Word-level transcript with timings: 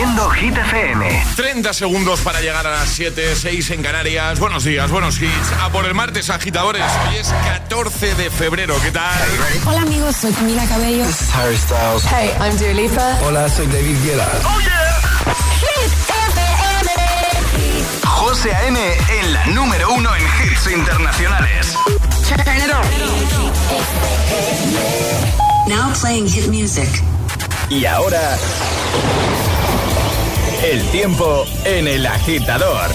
Haciendo 0.00 0.30
Hit 0.30 0.56
FM. 0.56 1.24
30 1.36 1.74
segundos 1.74 2.20
para 2.20 2.40
llegar 2.40 2.66
a 2.66 2.70
las 2.70 2.88
7, 2.88 3.36
6 3.36 3.70
en 3.72 3.82
Canarias. 3.82 4.38
Buenos 4.38 4.64
días, 4.64 4.90
buenos 4.90 5.20
hits. 5.20 5.52
A 5.60 5.68
por 5.68 5.84
el 5.84 5.92
martes, 5.92 6.30
agitadores. 6.30 6.82
Hoy 7.06 7.16
es 7.18 7.28
14 7.28 8.14
de 8.14 8.30
febrero. 8.30 8.80
¿Qué 8.82 8.92
tal? 8.92 9.28
Hola 9.66 9.82
amigos, 9.82 10.16
soy 10.16 10.32
Camila 10.32 10.64
Cabello. 10.64 11.04
This 11.04 11.20
is 11.20 11.34
Harry 11.34 11.54
Styles. 11.58 12.02
Hey, 12.04 12.30
I'm 12.40 12.56
Dua 12.56 12.72
Lipa. 12.72 13.18
Hola, 13.26 13.46
soy 13.50 13.66
David 13.66 14.02
Guetta. 14.02 14.26
¡Oh, 14.42 14.60
yeah! 14.60 15.02
Hit 15.60 15.92
FM. 16.32 16.90
José 18.06 18.54
A.M. 18.54 18.80
en 19.20 19.32
la 19.34 19.46
número 19.48 19.92
uno 19.92 20.16
en 20.16 20.22
hits 20.22 20.66
internacionales. 20.66 21.76
Turn 22.26 22.56
it 22.56 22.70
on. 22.72 22.86
Now 25.68 25.92
playing 26.00 26.26
hit 26.26 26.48
music. 26.48 26.88
Y 27.68 27.84
ahora... 27.84 28.38
El 30.62 30.86
tiempo 30.90 31.46
en 31.64 31.88
el 31.88 32.06
agitador. 32.06 32.90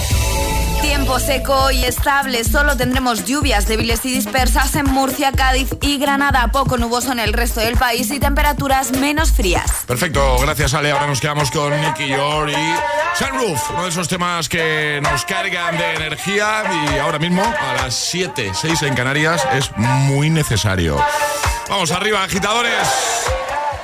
Tiempo 0.82 1.18
seco 1.18 1.72
y 1.72 1.84
estable, 1.84 2.44
solo 2.44 2.76
tendremos 2.76 3.24
lluvias 3.24 3.66
débiles 3.66 4.04
y 4.04 4.12
dispersas 4.12 4.76
en 4.76 4.86
Murcia, 4.86 5.32
Cádiz 5.32 5.70
y 5.80 5.98
Granada, 5.98 6.46
poco 6.52 6.76
nuboso 6.76 7.10
en 7.10 7.18
el 7.18 7.32
resto 7.32 7.58
del 7.58 7.76
país 7.76 8.08
y 8.12 8.20
temperaturas 8.20 8.92
menos 8.92 9.32
frías. 9.32 9.84
Perfecto, 9.84 10.38
gracias 10.38 10.74
Ale. 10.74 10.92
Ahora 10.92 11.08
nos 11.08 11.20
quedamos 11.20 11.50
con 11.50 11.72
Nicky 11.80 12.06
York 12.06 12.52
y 12.52 13.18
Sunroof, 13.18 13.70
uno 13.70 13.82
de 13.82 13.88
esos 13.88 14.06
temas 14.06 14.48
que 14.48 15.00
nos 15.02 15.24
cargan 15.24 15.76
de 15.76 15.94
energía 15.94 16.62
y 16.94 16.98
ahora 16.98 17.18
mismo 17.18 17.42
a 17.42 17.82
las 17.82 17.94
7, 17.96 18.52
6 18.54 18.82
en 18.82 18.94
Canarias 18.94 19.42
es 19.54 19.76
muy 19.76 20.30
necesario. 20.30 21.04
Vamos 21.68 21.90
arriba, 21.90 22.22
agitadores. 22.22 22.86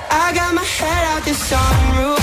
I 0.09 0.33
got 0.33 0.53
my 0.53 0.61
head 0.61 1.17
out 1.17 1.23
the 1.25 1.33
sunroof. 1.33 2.22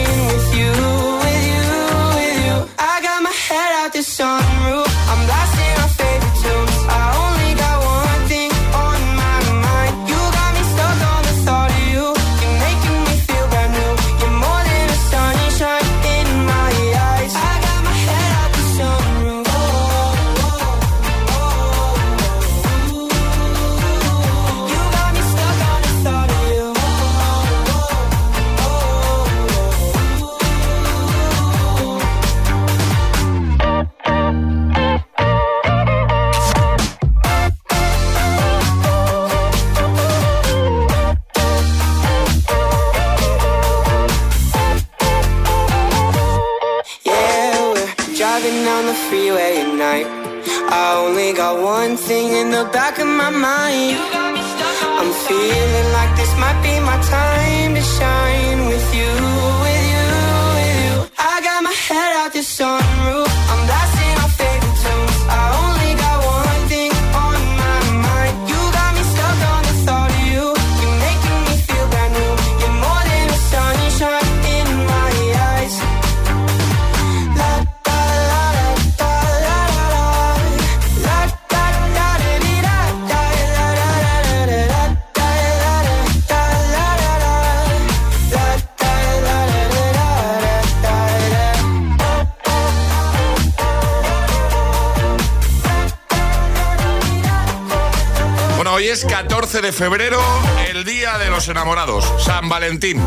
14 99.51 99.67
de 99.67 99.73
febrero, 99.73 100.21
el 100.69 100.85
día 100.85 101.17
de 101.17 101.29
los 101.29 101.45
enamorados, 101.49 102.05
San 102.23 102.47
Valentín. 102.47 103.01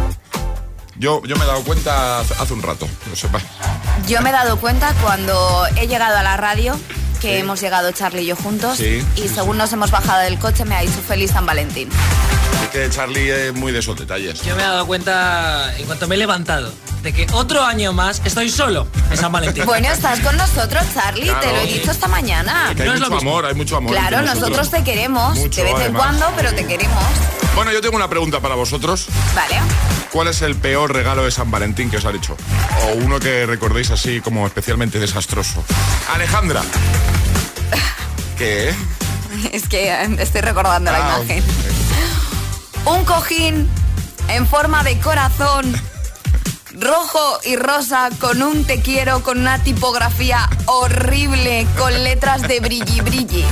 Yo, 0.99 1.22
yo 1.25 1.37
me 1.37 1.44
he 1.44 1.47
dado 1.47 1.62
cuenta 1.62 2.21
hace 2.21 2.53
un 2.53 2.60
rato, 2.60 2.87
no 3.09 3.16
sepa. 3.16 3.41
Yo 4.06 4.21
me 4.21 4.28
he 4.28 4.32
dado 4.32 4.59
cuenta 4.59 4.93
cuando 5.00 5.65
he 5.77 5.87
llegado 5.87 6.19
a 6.19 6.22
la 6.22 6.37
radio 6.37 6.78
que 7.22 7.38
hemos 7.38 7.62
llegado 7.62 7.93
Charlie 7.93 8.25
y 8.25 8.27
yo 8.27 8.37
juntos 8.37 8.77
Sí, 8.77 9.03
y 9.16 9.21
sí, 9.22 9.28
según 9.28 9.56
nos 9.56 9.72
hemos 9.72 9.91
bajado 9.91 10.21
del 10.21 10.38
coche 10.38 10.66
me 10.66 10.75
ha 10.75 10.82
dicho 10.82 11.00
feliz 11.09 11.31
San 11.31 11.47
Valentín. 11.47 11.88
Es 12.62 12.69
que 12.69 12.91
Charlie 12.91 13.31
es 13.31 13.55
muy 13.55 13.72
de 13.72 13.78
esos 13.78 13.99
detalles. 13.99 14.43
Yo 14.43 14.55
me 14.55 14.61
he 14.61 14.66
dado 14.66 14.87
cuenta 14.87 15.75
en 15.78 15.87
cuanto 15.87 16.06
me 16.09 16.16
he 16.16 16.19
levantado 16.19 16.71
de 17.04 17.12
que 17.12 17.26
otro 17.32 17.62
año 17.65 17.92
más 17.92 18.20
estoy 18.25 18.48
solo 18.50 18.88
en 19.10 19.16
San 19.16 19.31
Valentín. 19.31 19.65
Bueno, 19.66 19.88
estás 19.88 20.20
con 20.20 20.37
nosotros, 20.37 20.82
Charlie, 20.94 21.25
Claro. 21.26 21.41
te 21.41 21.53
lo 21.53 21.59
he 21.60 21.66
dicho 21.66 21.91
esta 21.91 22.09
mañana. 22.09 22.72
Que 22.75 22.82
hay 22.82 22.88
No 22.88 22.94
es 22.94 23.00
lo 23.00 23.06
mucho 23.06 23.15
mismo. 23.16 23.31
amor, 23.31 23.47
hay 23.47 23.54
mucho 23.54 23.76
amor. 23.76 23.92
Claro, 23.92 24.22
nosotros 24.22 24.70
te 24.70 24.82
queremos, 24.82 25.37
Mucho, 25.38 25.62
de 25.62 25.72
vez 25.72 25.87
en 25.87 25.93
cuando, 25.94 26.32
pero 26.34 26.53
te 26.54 26.66
queremos. 26.66 27.04
Bueno, 27.54 27.70
yo 27.72 27.81
tengo 27.81 27.94
una 27.97 28.09
pregunta 28.09 28.41
para 28.41 28.54
vosotros. 28.54 29.06
Vale. 29.34 29.56
¿Cuál 30.10 30.28
es 30.28 30.43
el 30.43 30.56
peor 30.56 30.93
regalo 30.93 31.25
de 31.25 31.31
San 31.31 31.50
Valentín 31.50 31.91
que 31.91 31.98
os 31.98 32.04
han 32.06 32.16
hecho? 32.16 32.37
O 32.88 32.94
uno 32.97 33.20
que 33.20 33.47
recordéis 33.47 33.91
así 33.91 34.20
como 34.20 34.47
especialmente 34.47 34.98
desastroso. 34.98 35.62
Alejandra. 36.12 36.62
¿Qué? 38.38 38.75
Es 39.53 39.69
que 39.69 39.91
eh, 39.93 40.16
estoy 40.20 40.41
recordando 40.41 40.91
la 40.91 40.98
Ah, 40.98 41.19
imagen. 41.19 41.44
Un 42.87 43.04
cojín 43.04 43.69
en 44.28 44.47
forma 44.47 44.82
de 44.84 44.98
corazón, 45.00 45.75
rojo 46.78 47.40
y 47.44 47.56
rosa, 47.56 48.10
con 48.20 48.42
un 48.42 48.64
te 48.64 48.80
quiero, 48.80 49.22
con 49.22 49.38
una 49.38 49.62
tipografía 49.62 50.48
horrible, 50.66 51.66
con 51.78 51.92
letras 52.04 52.42
de 52.42 52.60
brilli 52.60 53.00
brilli. 53.00 53.44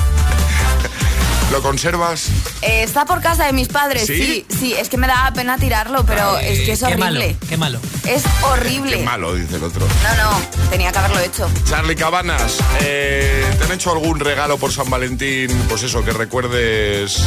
¿Lo 1.51 1.61
conservas? 1.61 2.29
Eh, 2.63 2.83
está 2.83 3.05
por 3.05 3.21
casa 3.21 3.45
de 3.45 3.53
mis 3.53 3.69
padres, 3.69 4.07
¿Sí? 4.07 4.17
sí, 4.49 4.57
sí, 4.59 4.73
es 4.73 4.89
que 4.89 4.97
me 4.97 5.07
daba 5.07 5.33
pena 5.35 5.59
tirarlo, 5.59 6.03
pero 6.07 6.39
es 6.39 6.61
que 6.61 6.73
es 6.73 6.79
Qué 6.83 6.97
malo, 6.97 7.19
horrible. 7.19 7.37
qué 7.47 7.57
malo. 7.59 7.79
Es 8.07 8.23
horrible. 8.43 8.97
Qué 8.97 9.03
malo, 9.03 9.35
dice 9.35 9.57
el 9.57 9.65
otro. 9.65 9.87
No, 9.87 10.31
no, 10.31 10.41
tenía 10.71 10.91
que 10.93 10.99
haberlo 10.99 11.19
hecho. 11.21 11.51
Charlie 11.69 11.95
Cabanas, 11.95 12.57
eh, 12.81 13.45
¿te 13.59 13.65
han 13.65 13.73
hecho 13.73 13.93
algún 13.93 14.19
regalo 14.19 14.57
por 14.57 14.73
San 14.73 14.89
Valentín? 14.89 15.51
Pues 15.69 15.83
eso, 15.83 16.03
que 16.03 16.13
recuerdes. 16.13 17.19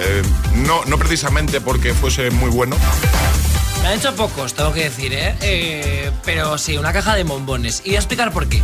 eh, 0.00 0.22
no, 0.54 0.84
no 0.84 0.96
precisamente 0.96 1.60
porque 1.60 1.94
fuese 1.94 2.30
muy 2.30 2.50
bueno. 2.50 2.76
Han 3.88 3.94
hecho 3.94 4.14
pocos, 4.14 4.52
tengo 4.52 4.72
que 4.74 4.84
decir, 4.84 5.14
¿eh? 5.14 5.34
Eh, 5.40 6.10
Pero 6.22 6.58
sí, 6.58 6.76
una 6.76 6.92
caja 6.92 7.14
de 7.14 7.24
bombones. 7.24 7.80
Y 7.84 7.88
voy 7.90 7.96
a 7.96 8.00
explicar 8.00 8.32
por 8.32 8.46
qué. 8.46 8.62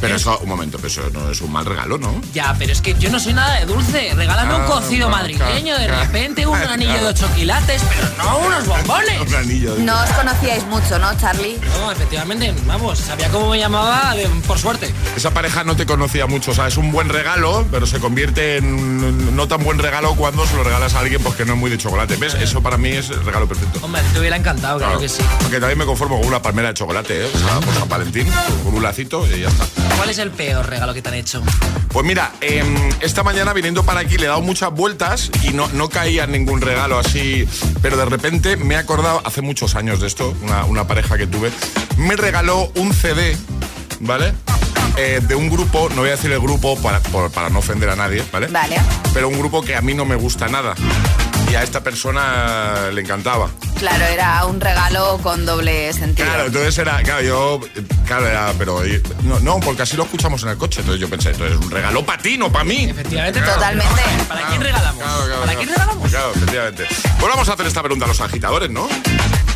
Pero 0.00 0.16
eso, 0.16 0.38
un 0.38 0.48
momento, 0.48 0.78
pero 0.78 0.88
eso 0.88 1.02
no 1.12 1.30
es 1.30 1.42
un 1.42 1.52
mal 1.52 1.66
regalo, 1.66 1.98
¿no? 1.98 2.22
Ya, 2.32 2.54
pero 2.58 2.72
es 2.72 2.80
que 2.80 2.94
yo 2.98 3.10
no 3.10 3.20
soy 3.20 3.34
nada 3.34 3.58
de 3.60 3.66
dulce. 3.66 4.14
Regálame 4.14 4.54
un 4.54 4.62
Ah, 4.62 4.66
cocido 4.66 5.08
claro, 5.08 5.10
madrileño, 5.10 5.76
de 5.76 5.88
repente 5.88 6.46
un 6.46 6.56
anillo 6.70 6.94
de 6.94 7.06
8 7.08 7.28
quilates, 7.34 7.82
pero 7.94 8.08
no 8.16 8.38
unos 8.38 8.66
bombones. 8.66 9.20
Un 9.28 9.34
anillo. 9.34 9.74
de- 9.74 9.82
No 9.82 10.00
os 10.02 10.08
conocíais 10.12 10.64
mucho, 10.68 10.98
¿no, 10.98 11.14
Charlie? 11.18 11.58
No, 11.80 11.92
efectivamente, 11.92 12.54
vamos, 12.66 12.98
sabía 12.98 13.28
cómo 13.28 13.50
me 13.50 13.58
llamaba 13.58 14.14
de- 14.14 14.26
por 14.46 14.58
suerte. 14.58 14.90
Esa 15.16 15.32
pareja 15.34 15.64
no 15.64 15.76
te 15.76 15.84
conocía 15.84 16.26
mucho, 16.26 16.52
o 16.52 16.54
sea, 16.54 16.66
es 16.68 16.78
un 16.78 16.92
buen 16.92 17.10
regalo, 17.10 17.66
pero 17.70 17.84
se 17.86 17.98
convierte 17.98 18.56
en 18.56 19.36
no 19.36 19.48
tan 19.48 19.62
buen 19.64 19.78
regalo 19.78 20.14
cuando 20.14 20.46
se 20.46 20.56
lo 20.56 20.64
regalas 20.64 20.94
a 20.94 21.00
alguien 21.00 21.22
porque 21.22 21.44
no 21.44 21.52
es 21.54 21.58
muy 21.58 21.70
de 21.70 21.76
chocolate. 21.76 22.16
¿Ves? 22.16 22.34
Eso 22.34 22.62
para 22.62 22.78
mí 22.78 22.88
es 22.88 23.10
el 23.10 23.22
regalo 23.22 23.46
perfecto. 23.46 23.80
Hombre, 23.82 24.00
te 24.14 24.18
hubiera 24.18 24.36
encantado, 24.36 24.59
claro, 24.60 24.98
que 24.98 25.08
sí. 25.08 25.22
También 25.50 25.78
me 25.78 25.84
conformo 25.84 26.18
con 26.18 26.28
una 26.28 26.42
palmera 26.42 26.68
de 26.68 26.74
chocolate, 26.74 27.24
¿eh? 27.24 27.30
O 27.32 27.38
sea, 27.38 27.60
por 27.60 27.74
San 27.74 27.88
Valentín, 27.88 28.28
con 28.64 28.74
un 28.74 28.82
lacito 28.82 29.26
y 29.26 29.40
ya 29.40 29.48
está. 29.48 29.66
¿Cuál 29.96 30.10
es 30.10 30.18
el 30.18 30.30
peor 30.30 30.66
regalo 30.68 30.94
que 30.94 31.02
te 31.02 31.08
han 31.08 31.14
hecho? 31.14 31.42
Pues 31.88 32.06
mira, 32.06 32.32
em, 32.40 32.76
esta 33.00 33.22
mañana 33.22 33.52
viniendo 33.52 33.84
para 33.84 34.00
aquí 34.00 34.16
le 34.16 34.24
he 34.24 34.28
dado 34.28 34.40
muchas 34.40 34.70
vueltas 34.70 35.30
y 35.42 35.50
no, 35.50 35.68
no 35.68 35.88
caía 35.88 36.24
en 36.24 36.32
ningún 36.32 36.60
regalo 36.60 36.98
así, 36.98 37.46
pero 37.82 37.96
de 37.96 38.04
repente 38.04 38.56
me 38.56 38.74
he 38.74 38.78
acordado, 38.78 39.22
hace 39.24 39.42
muchos 39.42 39.74
años 39.74 40.00
de 40.00 40.06
esto, 40.06 40.34
una, 40.42 40.64
una 40.64 40.86
pareja 40.86 41.18
que 41.18 41.26
tuve, 41.26 41.50
me 41.96 42.16
regaló 42.16 42.70
un 42.76 42.92
CD, 42.92 43.36
¿vale? 44.00 44.32
Eh, 44.96 45.20
de 45.22 45.34
un 45.34 45.48
grupo, 45.48 45.88
no 45.90 45.96
voy 46.02 46.08
a 46.08 46.12
decir 46.12 46.30
el 46.32 46.40
grupo 46.40 46.76
para, 46.80 47.00
por- 47.00 47.30
para 47.30 47.48
no 47.48 47.60
ofender 47.60 47.88
a 47.90 47.96
nadie, 47.96 48.22
¿vale? 48.32 48.48
Vale. 48.48 48.76
Pero 49.14 49.28
un 49.28 49.38
grupo 49.38 49.62
que 49.62 49.74
a 49.76 49.80
mí 49.80 49.94
no 49.94 50.04
me 50.04 50.14
gusta 50.16 50.48
nada 50.48 50.74
y 51.50 51.54
a 51.54 51.62
esta 51.62 51.82
persona 51.82 52.90
le 52.92 53.00
encantaba. 53.00 53.48
Claro, 53.78 54.04
era 54.04 54.44
un 54.44 54.60
regalo 54.60 55.18
con 55.22 55.46
doble 55.46 55.92
sentido. 55.94 56.28
Claro, 56.28 56.46
entonces 56.46 56.76
era, 56.78 57.02
claro, 57.02 57.22
yo, 57.22 57.60
claro, 58.06 58.28
era, 58.28 58.52
pero 58.58 58.82
no, 59.22 59.40
no, 59.40 59.58
porque 59.60 59.82
así 59.82 59.96
lo 59.96 60.04
escuchamos 60.04 60.42
en 60.42 60.50
el 60.50 60.58
coche. 60.58 60.80
Entonces 60.80 61.00
yo 61.00 61.08
pensé, 61.08 61.30
entonces 61.30 61.58
es 61.58 61.64
un 61.64 61.70
regalo 61.70 62.04
para 62.04 62.20
ti, 62.20 62.36
no 62.36 62.52
para 62.52 62.64
mí. 62.64 62.84
Efectivamente, 62.84 63.40
Totalmente. 63.40 64.02
¿Para 64.28 64.48
quién 64.48 64.60
regalamos? 64.60 65.02
Claro, 65.02 65.24
claro, 65.24 65.40
¿Para 65.40 65.42
claro. 65.52 65.58
quién 65.58 65.68
regalamos? 65.70 66.10
Claro, 66.10 66.32
efectivamente. 66.34 66.86
Pues 67.18 67.32
vamos 67.32 67.48
a 67.48 67.52
hacer 67.54 67.66
esta 67.66 67.82
pregunta 67.82 68.04
a 68.04 68.08
los 68.08 68.20
agitadores, 68.20 68.70
¿no? 68.70 68.86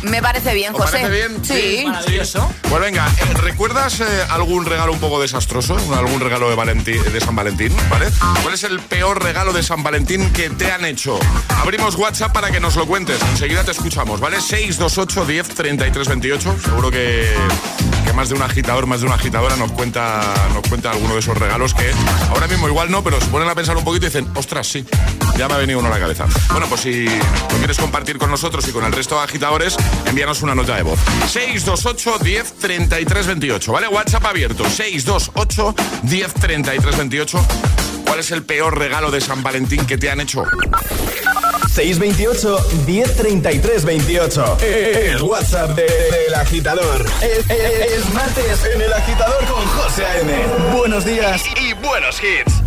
Me 0.03 0.21
parece 0.21 0.53
bien, 0.53 0.73
¿Os 0.73 0.81
José. 0.81 0.99
parece 1.01 1.09
bien? 1.09 1.43
Sí. 1.45 1.83
Maravilloso. 1.87 2.51
Pues 2.69 2.81
venga, 2.81 3.07
eh, 3.07 3.33
¿recuerdas 3.41 3.99
eh, 4.01 4.05
algún 4.29 4.65
regalo 4.65 4.91
un 4.93 4.99
poco 4.99 5.21
desastroso? 5.21 5.75
¿Algún 5.97 6.19
regalo 6.19 6.49
de, 6.49 6.55
Valentín, 6.55 7.01
de 7.03 7.19
San 7.21 7.35
Valentín? 7.35 7.75
¿Vale? 7.89 8.07
¿Cuál 8.41 8.53
es 8.53 8.63
el 8.63 8.79
peor 8.79 9.23
regalo 9.23 9.53
de 9.53 9.63
San 9.63 9.83
Valentín 9.83 10.31
que 10.31 10.49
te 10.49 10.71
han 10.71 10.85
hecho? 10.85 11.19
Abrimos 11.61 11.95
WhatsApp 11.95 12.31
para 12.33 12.51
que 12.51 12.59
nos 12.59 12.75
lo 12.75 12.85
cuentes. 12.85 13.19
Enseguida 13.31 13.63
te 13.63 13.71
escuchamos, 13.71 14.19
¿vale? 14.19 14.41
628 14.41 15.25
10 15.25 15.47
33 15.49 16.07
28. 16.07 16.55
Seguro 16.63 16.91
que 16.91 17.33
más 18.15 18.29
de 18.29 18.35
un 18.35 18.41
agitador, 18.41 18.87
más 18.87 19.01
de 19.01 19.07
una 19.07 19.15
agitadora 19.15 19.55
nos 19.57 19.71
cuenta, 19.71 20.21
nos 20.53 20.67
cuenta 20.67 20.91
alguno 20.91 21.13
de 21.13 21.19
esos 21.19 21.37
regalos 21.37 21.73
que 21.73 21.91
ahora 22.29 22.47
mismo 22.47 22.67
igual 22.67 22.89
no, 22.89 23.03
pero 23.03 23.19
se 23.19 23.27
ponen 23.27 23.49
a 23.49 23.55
pensar 23.55 23.75
un 23.75 23.83
poquito 23.83 24.05
y 24.05 24.09
dicen, 24.09 24.27
ostras, 24.35 24.67
sí, 24.67 24.85
ya 25.37 25.47
me 25.47 25.55
ha 25.55 25.57
venido 25.57 25.79
uno 25.79 25.89
a 25.89 25.91
la 25.91 25.99
cabeza. 25.99 26.25
Bueno, 26.51 26.67
pues 26.67 26.81
si 26.81 27.05
lo 27.05 27.57
quieres 27.57 27.77
compartir 27.77 28.17
con 28.17 28.31
nosotros 28.31 28.67
y 28.67 28.71
con 28.71 28.85
el 28.85 28.93
resto 28.93 29.15
de 29.15 29.23
agitadores, 29.23 29.75
envíanos 30.05 30.41
una 30.41 30.55
nota 30.55 30.75
de 30.75 30.83
voz. 30.83 30.99
628 31.27 32.23
10 32.23 32.53
33 32.59 33.27
28, 33.27 33.71
¿vale? 33.71 33.87
WhatsApp 33.87 34.25
abierto. 34.25 34.63
628 34.63 35.75
10 36.03 36.33
33 36.33 36.97
28. 36.97 37.45
¿Cuál 38.05 38.19
es 38.19 38.31
el 38.31 38.43
peor 38.43 38.77
regalo 38.77 39.11
de 39.11 39.19
San 39.19 39.43
Valentín 39.43 39.85
que 39.85 39.97
te 39.97 40.09
han 40.09 40.21
hecho? 40.21 40.43
628 41.73 42.57
1033 42.85 43.85
28. 43.85 44.57
El 44.61 45.21
WhatsApp 45.21 45.71
de- 45.71 45.83
del 45.83 46.33
agitador. 46.35 47.05
Es, 47.21 47.49
es- 47.49 47.91
es 47.97 48.13
martes 48.13 48.65
en 48.73 48.81
el 48.81 48.93
agitador 48.93 49.43
con 49.45 49.65
José 49.65 50.05
A.M. 50.05 50.33
Buenos 50.75 51.05
días 51.05 51.41
y 51.61 51.73
buenos 51.73 52.17
hits. 52.21 52.64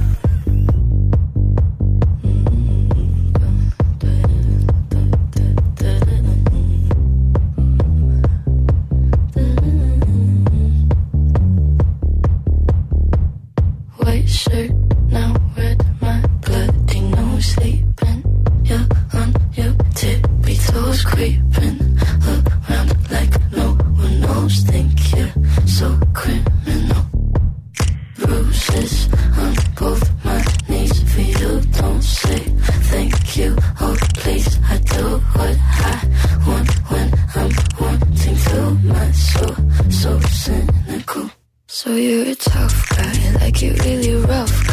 So 41.88 41.94
you're 41.94 42.26
a 42.26 42.34
tough 42.34 42.86
guy, 42.90 43.32
like 43.40 43.62
you're 43.62 43.72
really 43.76 44.14
rough 44.26 44.67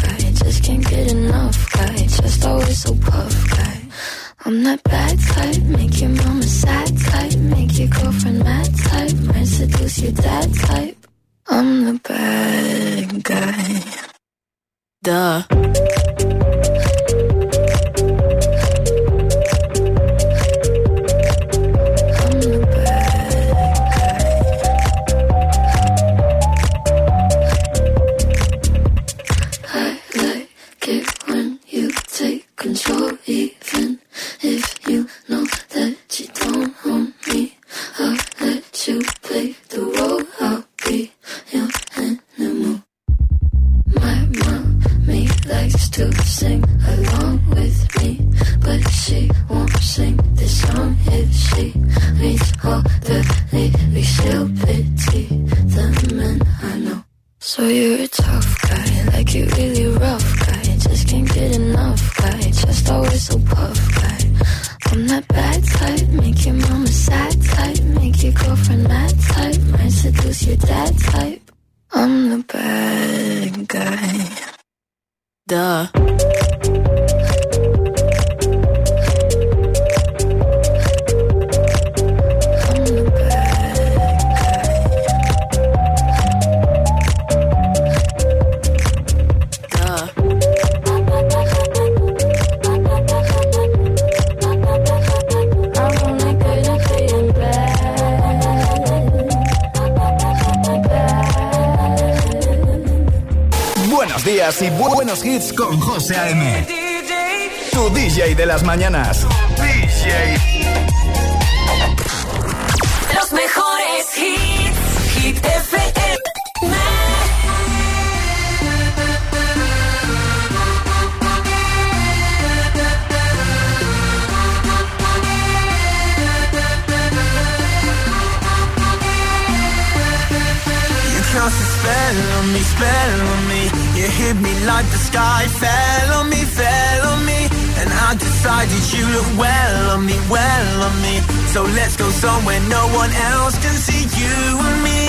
somewhere 142.56 142.68
no 142.68 142.96
one 142.96 143.12
else 143.12 143.58
can 143.58 143.74
see 143.74 144.04
you 144.20 144.58
and 144.58 144.82
me. 144.82 145.00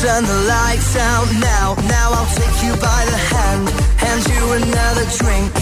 Turn 0.00 0.24
the 0.24 0.40
lights 0.48 0.96
out 0.96 1.28
now, 1.40 1.74
now 1.88 2.10
I'll 2.12 2.34
take 2.34 2.62
you 2.64 2.72
by 2.72 3.00
the 3.06 3.20
hand, 3.34 3.68
hand 3.98 4.22
you 4.26 4.42
another 4.52 5.06
drink. 5.18 5.52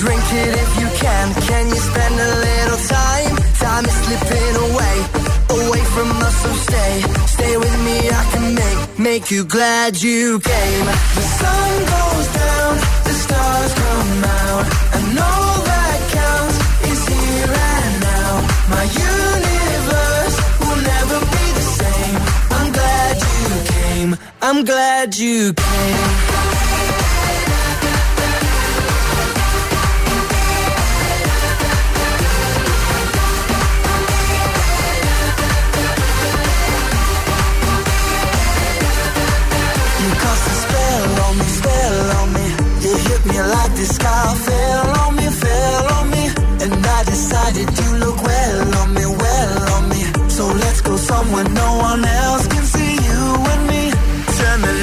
Drink 0.00 0.24
it 0.32 0.54
if 0.54 0.80
you 0.80 0.88
can. 0.98 1.32
Can 1.46 1.68
you 1.68 1.76
spend 1.76 2.14
a 2.14 2.30
little 2.46 2.80
time? 2.88 3.36
Time 3.62 3.84
is 3.84 3.96
slipping 4.04 4.54
away, 4.68 4.96
away 5.62 5.84
from 5.94 6.10
us. 6.20 6.34
So 6.42 6.50
stay, 6.68 7.02
stay 7.26 7.56
with 7.56 7.76
me. 7.84 8.10
I 8.10 8.24
can 8.32 8.54
make 8.54 8.98
make 8.98 9.30
you 9.30 9.44
glad 9.44 10.02
you 10.02 10.40
came. 10.40 10.86
The 11.18 11.26
sun 11.40 11.72
goes 11.94 12.26
down, 12.42 12.72
the 13.08 13.14
stars 13.24 13.72
come 13.74 14.24
out, 14.42 14.64
and 14.96 15.18
all 15.18 15.56
that 15.70 15.98
counts 16.18 16.58
is 16.90 17.00
here 17.08 17.54
and 17.54 18.00
now. 18.02 18.32
My 18.68 18.84
universe 18.84 19.53
I'm 24.46 24.62
glad 24.62 25.16
you 25.16 25.54
came. 25.54 25.96
You 40.02 40.10
cast 40.20 40.44
a 40.46 40.56
spell 40.60 41.20
on 41.24 41.38
me, 41.38 41.44
spell 41.44 42.10
on 42.20 42.32
me. 42.34 42.46
You 42.84 42.92
hit 43.08 43.24
me 43.24 43.40
like 43.40 43.72
the 43.80 43.86
sky 43.96 44.34
fell 44.44 44.88
on 45.04 45.16
me, 45.16 45.26
fell 45.30 45.92
on 45.94 46.10
me. 46.10 46.24
And 46.60 46.86
I 46.86 47.04
decided 47.04 47.68
you 47.80 47.96
look 47.96 48.22
well 48.22 48.74
on 48.82 48.92
me, 48.92 49.06
well 49.06 49.72
on 49.72 49.88
me. 49.88 50.02
So 50.28 50.46
let's 50.48 50.82
go 50.82 50.98
somewhere 50.98 51.48
no 51.48 51.76
one 51.78 52.04
else 52.04 52.46
can 52.48 52.63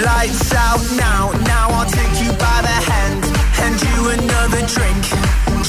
lights 0.01 0.53
out 0.53 0.81
now, 0.98 1.31
now 1.46 1.70
I'll 1.70 1.89
take 1.89 2.15
you 2.24 2.31
by 2.34 2.58
the 2.65 2.77
hand. 2.91 3.24
Hand 3.60 3.77
you 3.81 3.98
another 4.17 4.62
drink. 4.65 5.03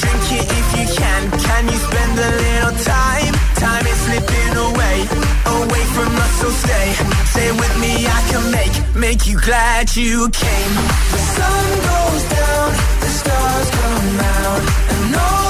Drink 0.01 0.23
it 0.39 0.45
if 0.49 0.67
you 0.77 0.85
can. 0.97 1.21
Can 1.31 1.63
you 1.69 1.77
spend 1.77 2.13
a 2.17 2.31
little 2.43 2.75
time? 2.83 3.33
Time 3.61 3.85
is 3.85 3.99
slipping 4.05 4.53
away, 4.67 4.97
away 5.61 5.83
from 5.95 6.11
us, 6.23 6.33
so 6.41 6.49
stay. 6.49 6.87
Stay 7.33 7.51
with 7.51 7.75
me, 7.79 7.93
I 8.07 8.19
can 8.31 8.43
make, 8.51 8.75
make 8.95 9.27
you 9.27 9.39
glad 9.39 9.95
you 9.95 10.29
came. 10.29 10.73
The 11.13 11.21
sun 11.35 11.65
goes 11.89 12.23
down, 12.37 12.69
the 13.03 13.09
stars 13.19 13.69
come 13.69 14.19
out, 14.19 14.61
and 14.93 15.15
all 15.15 15.42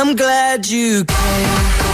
I'm 0.00 0.14
glad 0.14 0.68
you 0.68 1.04
came. 1.04 1.87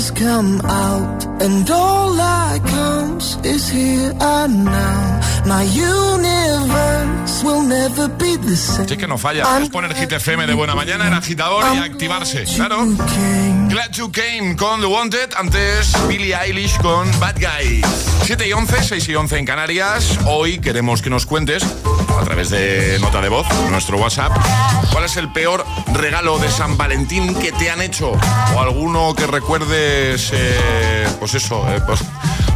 Stars 0.00 0.10
come 0.12 0.60
out, 0.64 1.24
and 1.42 1.68
all 1.70 2.14
that 2.14 2.60
counts 2.64 3.36
is 3.44 3.68
here 3.68 4.12
and 4.20 4.64
now. 4.64 5.20
My 5.46 5.62
universe 5.62 7.42
will 7.44 7.62
never 7.62 8.08
be 8.08 8.36
the 8.36 8.56
same. 8.56 8.86
Sí 8.86 8.96
que 8.96 9.06
no 9.06 9.18
falla. 9.18 9.44
Es 9.60 9.68
poner 9.70 9.94
Hit 9.94 10.12
FM 10.12 10.46
de 10.46 10.54
buena 10.54 10.74
mañana, 10.74 11.08
el 11.08 11.14
agitador 11.14 11.64
y 11.74 11.78
activarse. 11.78 12.44
Claro. 12.44 12.86
Glad 13.68 13.92
You 13.92 14.10
Came 14.12 14.56
con 14.56 14.80
The 14.80 14.86
Wanted. 14.86 15.34
Antes 15.36 15.92
Billie 16.08 16.34
Eilish 16.34 16.78
con 16.78 17.08
Bad 17.18 17.36
Guy. 17.36 17.82
7 18.24 18.48
y 18.48 18.52
11, 18.52 18.82
6 18.82 19.08
y 19.08 19.14
11 19.14 19.38
en 19.38 19.46
Canarias. 19.46 20.18
Hoy 20.26 20.58
queremos 20.58 21.02
que 21.02 21.10
nos 21.10 21.26
cuentes 21.26 21.64
a 22.18 22.24
través 22.24 22.50
de 22.50 22.98
nota 23.00 23.20
de 23.20 23.28
voz, 23.28 23.46
nuestro 23.70 23.98
WhatsApp, 23.98 24.32
cuál 24.92 25.04
es 25.04 25.16
el 25.16 25.30
peor 25.32 25.64
regalo 25.92 26.38
de 26.38 26.50
San 26.50 26.76
Valentín 26.76 27.34
que 27.34 27.52
te 27.52 27.70
han 27.70 27.80
hecho. 27.80 28.12
O 28.54 28.60
alguno 28.60 29.14
que 29.14 29.26
recuerdes, 29.26 30.30
eh, 30.32 31.06
pues 31.18 31.34
eso, 31.34 31.66
eh, 31.70 31.80
pues 31.86 32.00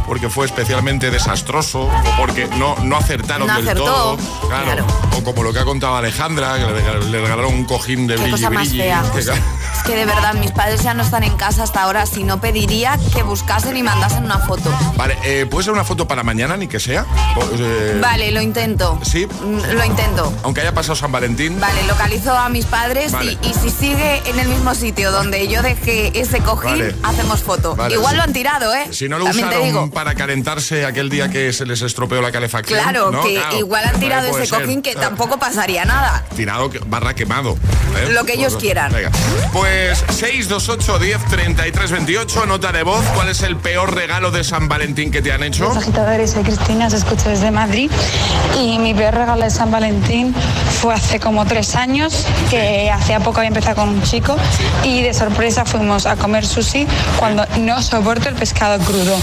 porque 0.05 0.29
fue 0.29 0.45
especialmente 0.45 1.09
desastroso 1.11 1.83
o 1.83 2.17
porque 2.17 2.47
no, 2.57 2.75
no 2.83 2.97
acertaron 2.97 3.47
No 3.47 3.55
del 3.55 3.63
acertó, 3.69 3.83
todo. 3.85 4.17
Claro. 4.49 4.65
claro. 4.65 4.87
O 5.17 5.23
como 5.23 5.43
lo 5.43 5.53
que 5.53 5.59
ha 5.59 5.65
contado 5.65 5.95
Alejandra, 5.95 6.55
que 6.57 6.65
le, 6.99 7.05
le 7.09 7.21
regalaron 7.21 7.53
un 7.53 7.63
cojín 7.63 8.05
de 8.05 8.17
brilli 8.17 8.45
brilli. 8.47 8.77
fea. 8.79 9.01
Que- 9.13 9.23
Es 9.75 9.83
que 9.83 9.95
de 9.95 10.05
verdad, 10.05 10.33
mis 10.35 10.51
padres 10.51 10.83
ya 10.83 10.93
no 10.93 11.03
están 11.03 11.23
en 11.23 11.35
casa 11.35 11.63
hasta 11.63 11.81
ahora, 11.83 12.05
si 12.05 12.23
no 12.23 12.39
pediría 12.39 12.97
que 13.13 13.23
buscasen 13.23 13.75
y 13.75 13.83
mandasen 13.83 14.23
una 14.23 14.39
foto. 14.39 14.71
Vale, 14.95 15.17
eh, 15.23 15.45
¿puede 15.49 15.65
ser 15.65 15.73
una 15.73 15.83
foto 15.83 16.07
para 16.07 16.23
mañana, 16.23 16.55
ni 16.55 16.67
que 16.67 16.79
sea? 16.79 17.05
O, 17.35 17.43
eh, 17.57 17.97
Vale, 18.01 18.31
lo 18.31 18.41
intento. 18.41 18.99
¿Sí? 19.03 19.25
Mm, 19.25 19.73
Lo 19.73 19.83
intento. 19.83 20.33
Aunque 20.43 20.61
haya 20.61 20.73
pasado 20.73 20.95
San 20.95 21.11
Valentín. 21.11 21.59
Vale, 21.59 21.83
localizo 21.87 22.31
a 22.37 22.47
mis 22.49 22.65
padres 22.65 23.11
Vale. 23.11 23.37
y, 23.41 23.47
y 23.49 23.53
si 23.53 23.69
sigue 23.71 24.21
en 24.25 24.39
el 24.39 24.47
mismo 24.47 24.73
sitio 24.75 25.11
donde 25.11 25.47
yo 25.47 25.61
dejé 25.61 26.17
ese 26.19 26.39
cojín, 26.39 26.71
Vale. 26.71 26.95
hacemos 27.03 27.41
foto. 27.41 27.75
Vale, 27.75 27.95
Igual 27.95 28.11
sí. 28.11 28.17
lo 28.17 28.23
han 28.23 28.33
tirado, 28.33 28.73
¿eh? 28.73 28.87
Si 28.91 29.09
no 29.09 29.17
lo 29.19 29.25
También 29.25 29.49
te 29.49 29.55
usaron 29.55 29.67
digo. 29.67 29.89
para 29.91 30.13
calentarse 30.15 30.85
aquel 30.85 31.09
día 31.09 31.29
que 31.29 31.51
se 31.51 31.65
les 31.65 31.81
estropeó 31.81 32.21
la 32.21 32.31
calefacción. 32.31 32.79
Claro, 32.81 33.11
¿no? 33.11 33.23
que 33.23 33.33
Claro. 33.35 33.57
igual 33.57 33.85
han 33.85 33.99
tirado 33.99 34.27
ese 34.27 34.45
ser. 34.45 34.61
cojín 34.61 34.81
que 34.81 34.91
Ah, 34.91 35.01
tampoco 35.01 35.37
pasaría 35.39 35.83
nada. 35.85 36.23
Tirado 36.35 36.69
barra 36.85 37.13
quemado. 37.15 37.57
¿eh? 37.97 38.09
Lo 38.11 38.23
que 38.25 38.33
ellos 38.33 38.55
quieran. 38.57 38.91
Venga. 38.93 39.09
Pues 39.51 39.62
628 39.63 40.99
10 40.99 41.25
33 41.29 41.91
28, 41.91 42.45
nota 42.45 42.71
de 42.71 42.83
voz. 42.83 43.03
¿Cuál 43.15 43.29
es 43.29 43.41
el 43.43 43.55
peor 43.57 43.93
regalo 43.95 44.31
de 44.31 44.43
San 44.43 44.67
Valentín 44.67 45.11
que 45.11 45.21
te 45.21 45.31
han 45.31 45.43
hecho? 45.43 45.65
Los 45.65 45.77
agitadores, 45.77 46.31
soy 46.31 46.43
Cristina, 46.43 46.87
os 46.87 46.93
escucho 46.93 47.29
desde 47.29 47.49
Madrid 47.51 47.89
y 48.59 48.77
mi 48.79 48.93
peor 48.93 49.13
regalo 49.15 49.43
de 49.43 49.49
San 49.49 49.71
Valentín 49.71 50.33
fue 50.81 50.93
hace 50.93 51.19
como 51.19 51.45
tres 51.45 51.75
años, 51.75 52.25
que 52.49 52.91
hacía 52.91 53.19
poco 53.19 53.37
había 53.39 53.49
empezado 53.49 53.75
con 53.77 53.89
un 53.89 54.01
chico 54.03 54.35
y 54.83 55.01
de 55.01 55.13
sorpresa 55.13 55.65
fuimos 55.65 56.05
a 56.05 56.15
comer 56.15 56.45
sushi 56.45 56.85
cuando 57.17 57.45
no 57.59 57.81
soporto 57.81 58.29
el 58.29 58.35
pescado 58.35 58.83
crudo. 58.83 59.17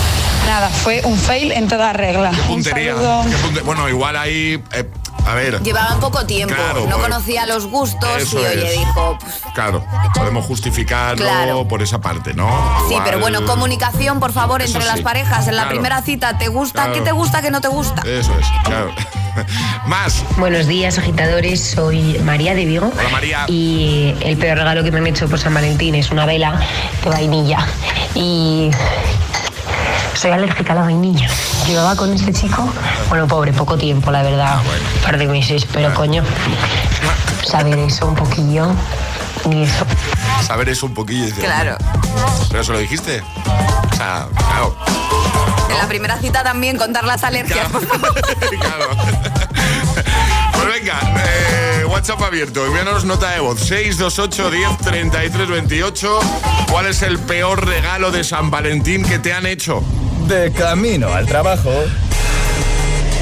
Nada, 0.47 0.68
fue 0.68 1.02
un 1.04 1.16
fail 1.18 1.52
en 1.52 1.68
toda 1.68 1.92
regla. 1.92 2.30
Puntería. 2.49 2.94
Qué 2.94 3.37
punte- 3.37 3.61
Bueno, 3.61 3.88
igual 3.88 4.16
ahí. 4.16 4.61
eh, 4.73 4.85
a 5.26 5.35
ver. 5.35 5.62
Llevaban 5.62 6.00
poco 6.00 6.25
tiempo, 6.26 6.55
Claro, 6.55 6.81
no 6.87 6.97
pues, 6.97 7.09
conocía 7.09 7.47
los 7.47 7.67
gustos 7.67 8.33
y 8.33 8.37
oye, 8.37 8.73
es. 8.73 8.79
dijo, 8.79 9.17
pues, 9.21 9.35
Claro, 9.55 9.85
podemos 10.14 10.47
justificarlo 10.47 11.25
Claro. 11.25 11.69
por 11.69 11.83
esa 11.83 12.00
parte, 12.00 12.35
¿no? 12.35 12.49
sí, 12.88 12.95
Igual- 12.95 13.05
pero 13.05 13.19
bueno, 13.21 13.45
comunicación, 13.45 14.19
por 14.21 14.33
favor, 14.33 14.62
Eso 14.62 14.79
entre 14.79 14.88
sí. 14.90 14.97
las 14.97 15.00
parejas. 15.05 15.47
En 15.49 15.57
la 15.57 15.69
primera 15.69 16.00
cita, 16.02 16.38
¿te 16.38 16.49
gusta? 16.49 16.85
Claro. 16.85 16.93
¿Qué 16.95 17.00
te 17.02 17.12
gusta? 17.12 17.43
¿Qué 17.43 17.50
no 17.50 17.61
te 17.61 17.69
gusta? 17.69 18.02
Eso 18.02 18.33
es, 18.38 18.47
claro. 18.64 18.93
Más. 19.87 20.25
Buenos 20.38 20.67
días, 20.67 20.99
agitadores. 20.99 21.61
Soy 21.75 22.19
María 22.25 22.55
de 22.55 22.64
Vigo. 22.64 22.90
Hola, 22.99 23.09
María. 23.11 23.45
Y 23.49 24.14
el 24.21 24.37
peor 24.37 24.59
regalo 24.59 24.83
que 24.83 24.90
me 24.90 24.99
han 24.99 25.07
hecho 25.07 25.29
por 25.29 25.38
San 25.38 25.55
Valentín 25.55 25.95
es 25.95 26.11
una 26.11 26.26
vela 26.26 26.61
de 27.05 27.11
vainilla. 27.11 27.64
Y 28.14 28.71
soy 30.21 30.33
alérgica 30.33 30.73
a 30.73 30.77
la 30.77 30.83
vainilla. 30.83 31.29
Llevaba 31.67 31.97
con 31.97 32.12
este 32.12 32.31
chico, 32.35 32.69
bueno, 33.09 33.27
pobre, 33.27 33.55
poco 33.55 33.79
tiempo, 33.79 34.11
la 34.11 34.23
verdad, 34.23 34.59
un 34.59 35.03
par 35.03 35.17
de 35.17 35.27
meses, 35.27 35.67
pero 35.73 35.95
coño, 35.95 36.23
saber 37.43 37.79
eso 37.79 38.07
un 38.07 38.15
poquillo 38.15 38.67
y 39.50 39.62
eso. 39.62 39.87
Saber 40.47 40.69
eso 40.69 40.85
un 40.87 40.95
poquillo. 40.95 41.25
dice, 41.25 41.41
Claro. 41.41 41.79
Pero 42.50 42.62
se 42.65 42.73
lo 42.73 42.79
dijiste. 42.79 43.23
O 43.93 43.97
sea, 43.97 44.27
claro. 44.37 44.77
En 45.71 45.79
la 45.79 45.89
primera 45.89 46.19
cita 46.19 46.43
también 46.43 46.77
contar 46.77 47.05
las 47.05 47.25
alergias. 47.25 47.69
claro. 48.61 48.91
Pues 50.53 50.75
venga, 50.75 51.00
eh, 51.25 51.87
WhatsApp 51.87 52.21
abierto, 52.21 52.67
envíanos 52.67 53.07
nota 53.07 53.31
de 53.31 53.41
voz 53.41 53.61
628 53.61 54.50
10 54.50 54.79
33 54.79 55.49
28. 55.49 56.21
¿Cuál 56.71 56.87
es 56.87 57.00
el 57.00 57.19
peor 57.19 57.67
regalo 57.67 58.11
de 58.11 58.25
San 58.25 58.50
Valentín 58.50 59.03
que 59.03 59.19
te 59.19 59.33
han 59.33 59.47
hecho? 59.47 59.83
De 60.29 60.53
camino 60.53 61.12
al 61.12 61.27
trabajo. 61.27 61.71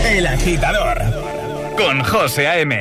El 0.06 0.26
agitador. 0.26 1.02
Con 1.76 2.02
José 2.04 2.46
A.M. 2.46 2.78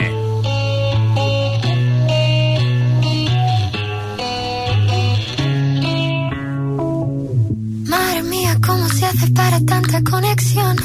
Madre 7.86 8.24
mía, 8.24 8.58
¿cómo 8.66 8.88
se 8.90 9.06
hace 9.06 9.28
para 9.32 9.60
tanta 9.66 10.04
conexión? 10.04 10.76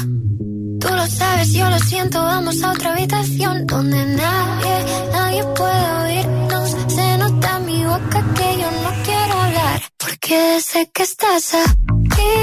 Tú 0.79 0.87
lo 0.89 1.07
sabes, 1.07 1.53
yo 1.53 1.69
lo 1.69 1.79
siento. 1.79 2.21
Vamos 2.21 2.61
a 2.63 2.71
otra 2.71 2.93
habitación 2.93 3.65
donde 3.67 4.05
nadie, 4.05 4.75
nadie 5.11 5.43
puede 5.55 5.91
oírnos. 6.03 6.75
Se 6.87 7.17
nota 7.17 7.57
en 7.57 7.65
mi 7.65 7.85
boca 7.85 8.23
que 8.35 8.57
yo 8.61 8.69
no 8.83 9.03
quiero 9.03 9.33
hablar. 9.41 9.81
Porque 9.97 10.59
sé 10.61 10.89
que 10.93 11.03
estás 11.03 11.53
aquí 11.55 12.42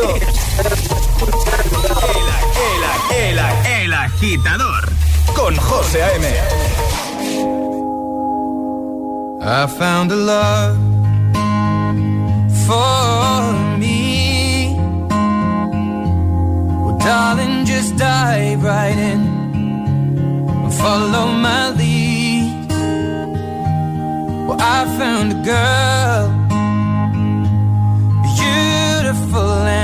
escuchando. 0.00 0.40
El, 2.56 2.82
el, 3.16 3.38
el, 3.38 3.82
el 3.82 3.94
agitador 3.94 4.88
con 5.34 5.56
José 5.56 6.02
A.M. 6.02 6.26
I 9.42 9.66
found 9.66 10.12
a 10.12 10.16
love 10.16 10.76
for 12.66 13.78
me. 13.78 14.76
Well, 16.84 16.98
darling, 16.98 17.64
just 17.64 17.96
dive 17.96 18.62
right 18.62 18.96
in 18.96 19.20
and 20.64 20.74
follow 20.74 21.26
my 21.28 21.70
lead. 21.70 22.68
Well, 24.46 24.60
I 24.60 24.84
found 24.98 25.32
a 25.32 25.42
girl. 25.42 26.39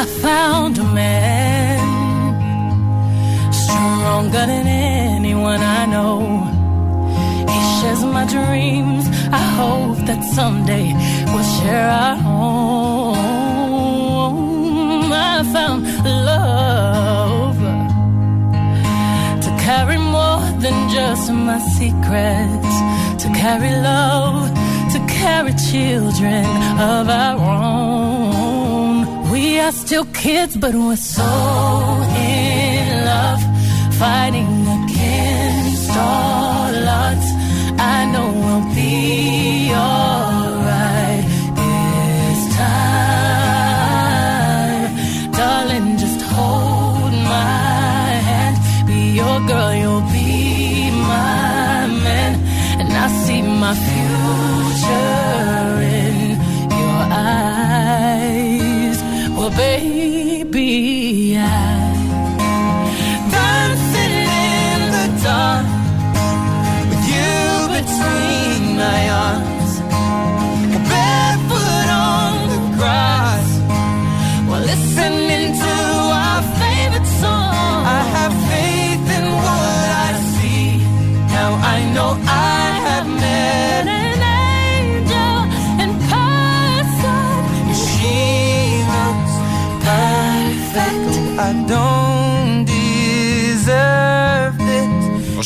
I 0.00 0.06
found 0.06 0.78
a 0.78 0.82
man 0.82 1.78
stronger 3.52 4.46
than 4.46 4.66
anyone 4.66 5.60
I 5.60 5.84
know. 5.84 6.20
He 7.52 7.60
shares 7.76 8.02
my 8.02 8.24
dreams. 8.24 9.04
I 9.30 9.44
hope 9.60 9.98
that 10.08 10.24
someday 10.24 10.94
we'll 11.30 11.50
share 11.58 11.90
our 11.90 12.16
home. 12.16 13.18
I 15.12 15.42
found 15.52 15.80
love 16.30 17.60
to 19.44 19.50
carry 19.66 19.98
more 19.98 20.40
than 20.64 20.88
just 20.88 21.30
my 21.30 21.58
secrets, 21.76 22.74
to 23.22 23.28
carry 23.42 23.72
love, 23.92 24.48
to 24.94 24.98
carry 25.20 25.52
children 25.70 26.46
of 26.90 27.06
our 27.10 27.36
own. 27.36 27.99
We 29.60 29.66
are 29.66 29.72
still 29.72 30.06
kids, 30.14 30.56
but 30.56 30.74
we're 30.74 30.96
so 30.96 31.22
in 31.22 33.04
love, 33.04 33.42
fighting 33.98 34.66
against 34.78 35.90
all 35.98 36.29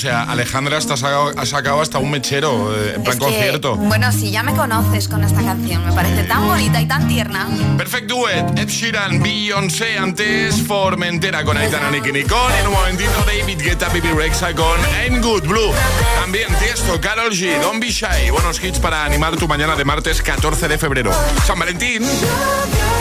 sea, 0.04 0.23
Alejandra 0.34 0.78
hasta 0.78 0.94
ha 0.94 0.96
sacado, 0.96 1.32
ha 1.36 1.46
sacado 1.46 1.80
hasta 1.80 1.98
un 1.98 2.10
mechero 2.10 2.74
eh, 2.76 2.94
en 2.96 3.02
plan 3.04 3.16
Es 3.16 3.20
que, 3.20 3.24
concierto. 3.24 3.76
bueno, 3.76 4.10
si 4.10 4.32
ya 4.32 4.42
me 4.42 4.52
conoces 4.52 5.06
con 5.06 5.22
esta 5.22 5.40
canción, 5.42 5.86
me 5.86 5.92
parece 5.92 6.24
tan 6.24 6.44
bonita 6.46 6.80
y 6.80 6.86
tan 6.86 7.06
tierna. 7.06 7.46
Perfect 7.78 8.08
Duet, 8.08 8.58
Ed 8.58 8.68
Sheeran, 8.68 9.22
Beyoncé, 9.22 9.96
antes 9.96 10.60
Formentera 10.66 11.44
con 11.44 11.56
Aitana, 11.56 11.88
Nicky 11.90 12.10
Nicole, 12.10 12.58
en 12.60 12.66
un 12.66 12.72
momentito 12.72 13.12
David 13.24 13.62
Guetta, 13.62 13.88
Bibi 13.90 14.08
Rexa 14.08 14.52
con 14.54 14.80
I'm 15.06 15.20
Good 15.22 15.44
Blue. 15.44 15.72
También 16.20 16.48
Tiesto, 16.58 17.00
Carol 17.00 17.30
G, 17.30 17.60
Don't 17.60 17.80
Be 17.80 17.90
Shy, 17.92 18.30
buenos 18.32 18.62
hits 18.62 18.80
para 18.80 19.04
animar 19.04 19.36
tu 19.36 19.46
mañana 19.46 19.76
de 19.76 19.84
martes 19.84 20.20
14 20.20 20.66
de 20.66 20.78
febrero. 20.78 21.12
San 21.46 21.58
Valentín, 21.60 22.02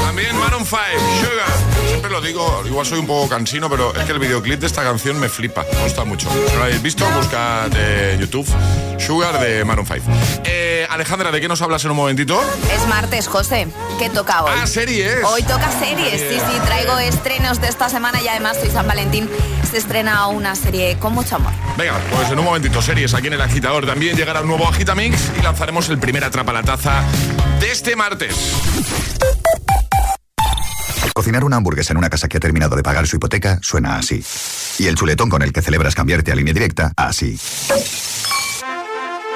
también 0.06 0.38
Maroon 0.38 0.66
5, 0.66 0.78
Sugar. 1.20 1.88
Siempre 1.88 2.12
lo 2.12 2.22
digo, 2.22 2.64
igual 2.66 2.86
soy 2.86 3.00
un 3.00 3.08
poco 3.08 3.28
cansino, 3.30 3.70
pero 3.70 3.94
es 3.96 4.04
que 4.06 4.12
el 4.12 4.20
videoclip 4.20 4.60
de 4.60 4.68
esta 4.68 4.84
canción 4.84 5.20
me 5.20 5.30
flipa, 5.30 5.66
me 5.74 5.84
gusta 5.84 6.04
mucho. 6.04 6.28
Lo 6.58 6.64
habéis 6.64 6.82
visto, 6.82 7.06
en 7.32 8.20
YouTube 8.20 8.48
Sugar 9.00 9.40
de 9.40 9.64
Maroon 9.64 9.88
5. 9.88 10.06
Eh, 10.44 10.86
Alejandra, 10.90 11.32
¿de 11.32 11.42
qué 11.42 11.48
nos 11.48 11.62
hablas 11.62 11.84
en 11.86 11.92
un 11.92 11.98
momentito? 11.98 12.40
Es 12.74 12.88
martes, 12.88 13.28
José. 13.28 13.68
¿Qué 13.98 14.10
toca 14.10 14.44
hoy? 14.44 14.52
Ah, 14.54 14.68
series. 14.68 15.24
Hoy 15.24 15.42
toca 15.44 15.72
series, 15.72 16.22
sí, 16.22 16.40
sí. 16.40 16.60
Traigo 16.66 16.98
estrenos 17.00 17.60
de 17.62 17.68
esta 17.68 17.90
semana 17.90 18.22
y 18.22 18.28
además 18.28 18.58
hoy 18.62 18.70
San 18.70 18.88
Valentín 18.88 19.30
se 19.70 19.78
estrena 19.78 20.28
una 20.28 20.56
serie 20.56 20.98
con 21.00 21.14
mucho 21.14 21.38
amor. 21.38 21.54
Venga, 21.78 22.00
pues 22.16 22.30
en 22.30 22.40
un 22.40 22.46
momentito, 22.46 22.82
series 22.82 23.14
aquí 23.14 23.28
en 23.28 23.34
el 23.34 23.42
agitador. 23.42 23.86
También 23.86 24.16
llegará 24.16 24.42
un 24.42 24.48
nuevo 24.48 24.68
Agitamix 24.68 25.32
y 25.40 25.42
lanzaremos 25.42 25.90
el 25.90 26.00
primer 26.00 26.24
Atrapa 26.24 26.54
la 26.54 26.64
Taza 26.64 27.04
de 27.60 27.72
este 27.72 27.96
martes. 27.96 28.36
Cocinar 31.14 31.44
una 31.44 31.58
hamburguesa 31.58 31.94
en 31.94 31.98
una 31.98 32.10
casa 32.10 32.28
que 32.28 32.38
ha 32.38 32.40
terminado 32.40 32.76
de 32.76 32.84
pagar 32.84 33.08
su 33.08 33.18
hipoteca 33.18 33.60
suena 33.62 33.98
así. 33.98 34.24
Y 34.80 34.88
el 34.88 34.96
chuletón 34.96 35.30
con 35.30 35.42
el 35.42 35.54
que 35.54 35.62
celebras 35.62 35.96
cambiarte 35.96 36.32
a 36.32 36.36
línea 36.36 36.54
directa, 36.54 36.92
así. 36.98 37.38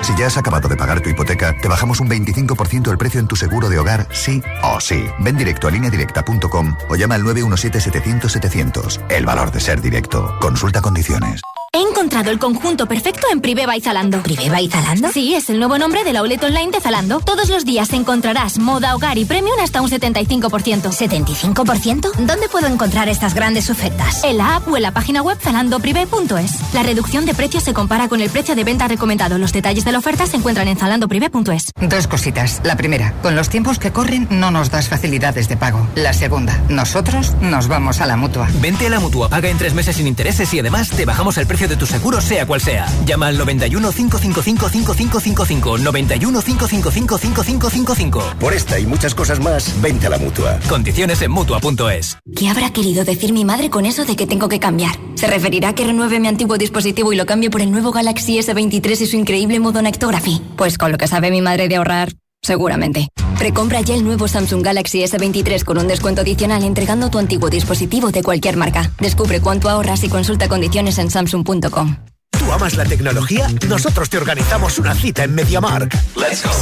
Si 0.02 0.14
ya 0.18 0.28
has 0.28 0.38
acabado 0.38 0.70
de 0.70 0.76
pagar 0.76 1.02
tu 1.02 1.10
hipoteca, 1.10 1.56
te 1.60 1.68
bajamos 1.68 2.00
un 2.00 2.10
25% 2.10 2.92
el 2.92 2.98
precio 2.98 3.20
en 3.20 3.28
tu 3.28 3.36
seguro 3.36 3.68
de 3.70 3.80
hogar, 3.80 4.08
sí 4.12 4.42
o 4.64 4.80
sí. 4.80 5.06
Ven 5.20 5.38
directo 5.38 5.68
a 5.68 5.72
lineadirecta.com 5.72 6.76
o 6.90 6.96
llama 6.96 7.16
al 7.16 7.24
917-700-700. 7.24 9.02
El 9.10 9.26
valor 9.26 9.52
de 9.52 9.60
ser 9.60 9.82
directo. 9.82 10.38
Consulta 10.40 10.82
condiciones. 10.82 11.42
He 11.74 11.82
encontrado 11.82 12.32
el 12.32 12.40
conjunto 12.40 12.88
perfecto 12.88 13.28
en 13.32 13.42
Priveva 13.42 13.76
y 13.76 13.82
Zalando. 13.82 14.24
¿Priveva 14.24 14.62
y 14.62 14.70
Zalando? 14.70 15.12
Sí, 15.12 15.36
es 15.36 15.50
el 15.50 15.60
nuevo 15.60 15.78
nombre 15.78 16.04
de 16.04 16.14
la 16.14 16.20
outlet 16.20 16.42
online 16.44 16.72
de 16.72 16.80
Zalando. 16.80 17.20
Todos 17.20 17.50
los 17.50 17.66
días 17.66 17.92
encontrarás 17.94 18.58
moda, 18.58 18.96
hogar 18.96 19.18
y 19.18 19.26
premium 19.26 19.60
hasta 19.62 19.82
un 19.82 19.90
75%. 19.90 20.50
¿75%? 20.50 22.14
¿Dónde 22.16 22.48
puedo 22.50 22.68
encontrar 22.68 23.10
estas 23.10 23.34
grandes 23.34 23.70
ofertas? 23.70 24.24
En 24.24 24.38
la 24.38 24.56
app 24.56 24.68
o 24.70 24.78
en 24.78 24.84
la 24.84 24.92
página 24.92 25.22
web 25.22 25.38
zalandoprivé.es. 25.42 26.74
La 26.74 26.84
reducción 26.84 27.26
de 27.26 27.34
precios 27.34 27.64
se 27.64 27.74
compara 27.74 28.08
con 28.08 28.22
el 28.22 28.30
precio 28.30 28.56
de 28.56 28.64
venta 28.64 28.88
recomendado. 28.88 29.38
Los 29.38 29.52
detalles 29.52 29.84
de 29.84 29.92
la 29.92 30.00
oferta 30.00 30.26
se 30.26 30.38
encuentran 30.38 30.70
en 30.70 30.78
zalandoprivé.es. 30.78 31.72
Dos 31.82 32.08
cositas. 32.08 32.62
La 32.64 32.78
primera, 32.78 33.14
con 33.22 33.36
los 33.36 33.50
tiempos 33.50 33.78
que 33.78 33.92
corren 33.92 34.28
no 34.32 34.52
nos 34.52 34.72
das 34.72 34.88
facilidades 34.88 35.50
de 35.50 35.58
pago. 35.58 35.86
La 35.96 36.14
segunda, 36.14 36.60
nosotros 36.70 37.36
nos 37.42 37.68
vamos 37.68 38.00
a 38.00 38.06
la 38.06 38.16
mutua. 38.16 38.48
Vente 38.62 38.88
a 38.88 38.90
la 38.90 39.00
mutua, 39.02 39.28
paga 39.30 39.50
en 39.50 39.58
tres 39.58 39.74
meses 39.74 39.98
sin 39.98 40.08
intereses 40.08 40.54
y 40.54 40.60
además 40.60 40.90
te 40.90 41.06
bajamos 41.06 41.38
el 41.38 41.46
precio 41.46 41.57
de 41.66 41.76
tu 41.76 41.88
seguro, 41.88 42.22
sea 42.22 42.46
cual 42.46 42.62
sea. 42.62 42.86
Llama 43.06 43.28
al 43.28 43.38
91 43.40 43.92
555 43.92 44.70
5555. 44.70 45.78
91 45.80 46.42
555 46.42 47.18
5555. 47.18 48.24
Por 48.40 48.54
esta 48.54 48.78
y 48.80 48.86
muchas 48.86 49.16
cosas 49.16 49.40
más, 49.40 49.82
vente 49.82 50.06
a 50.06 50.12
la 50.12 50.20
mutua. 50.20 50.60
Condiciones 50.70 51.22
en 51.24 51.32
mutua.es. 51.32 52.18
¿Qué 52.36 52.50
habrá 52.50 52.72
querido 52.72 53.04
decir 53.04 53.34
mi 53.34 53.46
madre 53.46 53.72
con 53.72 53.86
eso 53.88 54.06
de 54.06 54.16
que 54.16 54.28
tengo 54.28 54.50
que 54.50 54.60
cambiar? 54.60 54.96
¿Se 55.16 55.26
referirá 55.26 55.70
a 55.70 55.76
que 55.76 55.86
renueve 55.86 56.20
mi 56.20 56.28
antiguo 56.28 56.58
dispositivo 56.58 57.12
y 57.12 57.16
lo 57.16 57.26
cambie 57.26 57.50
por 57.50 57.62
el 57.62 57.72
nuevo 57.72 57.92
Galaxy 57.92 58.38
S23 58.38 59.02
y 59.02 59.06
su 59.08 59.16
increíble 59.16 59.60
modo 59.60 59.82
Nectography? 59.82 60.42
Pues 60.56 60.78
con 60.78 60.92
lo 60.92 60.98
que 60.98 61.08
sabe 61.08 61.32
mi 61.32 61.42
madre 61.42 61.68
de 61.68 61.78
ahorrar, 61.78 62.14
seguramente. 62.42 63.08
Precompra 63.38 63.82
ya 63.82 63.96
el 63.96 64.04
nuevo 64.04 64.28
Samsung 64.28 64.64
Galaxy 64.64 65.04
S23 65.04 65.64
con 65.64 65.78
un 65.78 65.88
descuento 65.88 66.22
adicional 66.22 66.64
entregando 66.64 67.10
tu 67.10 67.20
antiguo 67.20 67.50
dispositivo 67.50 68.12
de 68.12 68.24
cualquier 68.24 68.58
marca. 68.58 68.92
Descubre 69.00 69.42
cuánto 69.42 69.70
ahorras 69.70 70.04
y 70.04 70.10
consulta 70.10 70.48
condiciones 70.48 70.98
en 70.98 71.12
samsung.com. 71.12 71.98
¿Tú 72.32 72.52
amas 72.52 72.76
la 72.76 72.86
tecnología? 72.86 73.48
Nosotros 73.68 74.10
te 74.10 74.18
organizamos 74.18 74.80
una 74.80 74.96
cita 74.96 75.24
en 75.24 75.36
MediaMark. 75.36 75.94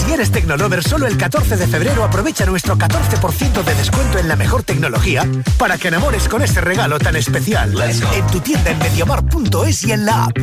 Si 0.05 0.11
eres 0.11 0.31
Tecnolover, 0.31 0.83
solo 0.83 1.05
el 1.05 1.15
14 1.17 1.57
de 1.57 1.67
febrero 1.67 2.03
aprovecha 2.03 2.45
nuestro 2.45 2.75
14% 2.75 3.63
de 3.63 3.75
descuento 3.75 4.17
en 4.17 4.27
la 4.27 4.35
mejor 4.35 4.63
tecnología 4.63 5.29
para 5.57 5.77
que 5.77 5.89
enamores 5.89 6.27
con 6.27 6.41
ese 6.41 6.61
regalo 6.61 6.97
tan 6.97 7.15
especial. 7.15 7.75
En 8.13 8.27
tu 8.27 8.39
tienda 8.39 8.71
en 8.71 8.79
MediaMark.es 8.79 9.83
y 9.83 9.91
en 9.91 10.05
la 10.05 10.25
app. 10.25 10.38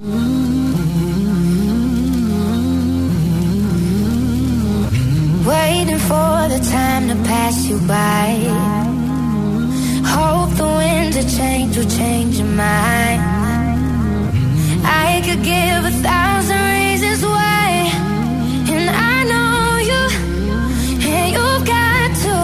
Waiting 0.00 0.14
for 5.98 6.48
the 6.48 6.60
time 6.70 7.08
to 7.08 7.16
pass 7.24 7.66
you 7.66 7.80
by. 7.80 8.38
Hope 10.06 10.54
the 10.56 10.66
winds 10.66 11.16
of 11.16 11.28
change 11.36 11.76
will 11.76 11.90
change 11.90 12.38
your 12.38 12.46
mind. 12.46 13.22
I 14.84 15.20
could 15.24 15.42
give 15.42 15.84
a 15.84 15.90
thousand 15.90 16.62
reasons 16.78 17.24
why, 17.24 17.90
and 18.70 18.90
I 18.90 19.24
know 19.24 19.78
you, 19.90 20.02
and 21.10 21.32
you've 21.34 21.66
got 21.66 22.14
to 22.22 22.36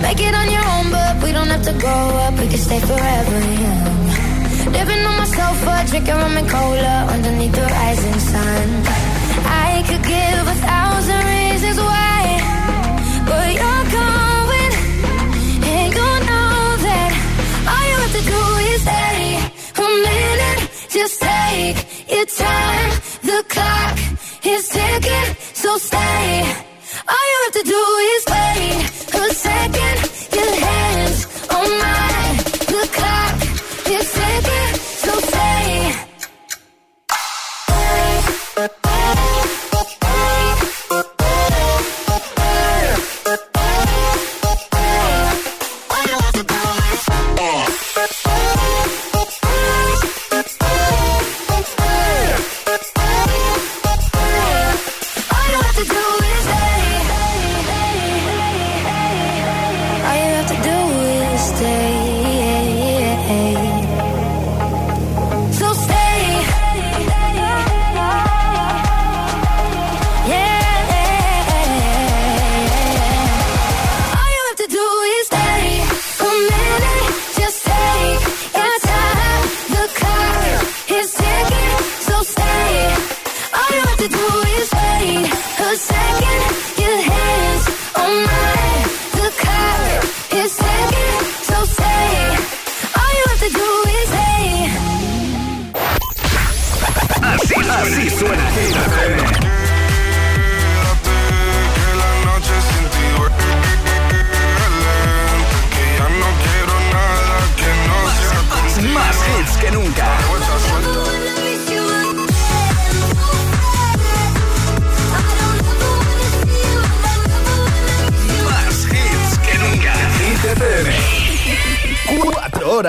make 0.00 0.20
it 0.26 0.34
on 0.34 0.50
your 0.50 0.64
own. 0.64 0.90
But 0.90 1.22
we 1.22 1.32
don't 1.32 1.48
have 1.48 1.64
to 1.64 1.74
grow 1.78 2.16
up; 2.24 2.32
we 2.40 2.48
can 2.48 2.56
stay 2.56 2.80
forever 2.80 3.40
young. 3.60 3.95
Living 4.72 5.02
on 5.06 5.16
my 5.16 5.24
sofa, 5.24 5.84
drinking 5.90 6.14
rum 6.14 6.36
and 6.36 6.48
cola 6.48 7.06
underneath 7.14 7.52
the 7.52 7.62
rising 7.62 8.18
sun. 8.18 8.68
I 9.68 9.82
could 9.86 10.02
give 10.02 10.44
a 10.54 10.56
thousand 10.68 11.22
reasons 11.34 11.78
why, 11.78 12.20
but 13.30 13.48
you're 13.58 13.86
going, 14.00 14.72
and 15.72 15.88
you 15.98 16.10
know 16.28 16.58
that 16.86 17.10
all 17.72 17.84
you 17.90 17.96
have 18.04 18.14
to 18.18 18.24
do 18.34 18.42
is 18.72 18.80
stay 18.82 19.20
a 19.84 19.88
minute. 20.06 20.60
Just 20.96 21.16
take 21.20 21.78
your 22.14 22.26
time. 22.26 22.90
The 23.22 23.38
clock 23.52 23.96
is 24.44 24.68
ticking, 24.68 25.30
so 25.62 25.78
stay. 25.78 26.42
All 27.12 27.24
you 27.30 27.38
have 27.44 27.56
to 27.60 27.64
do 27.76 27.82
is 28.14 28.22
wait 28.34 28.78
a 29.14 29.34
second. 29.46 29.96
Your 30.36 30.52
hands 30.66 31.18
on 31.50 31.68
mine. 31.78 32.15
Bye. 38.56 38.95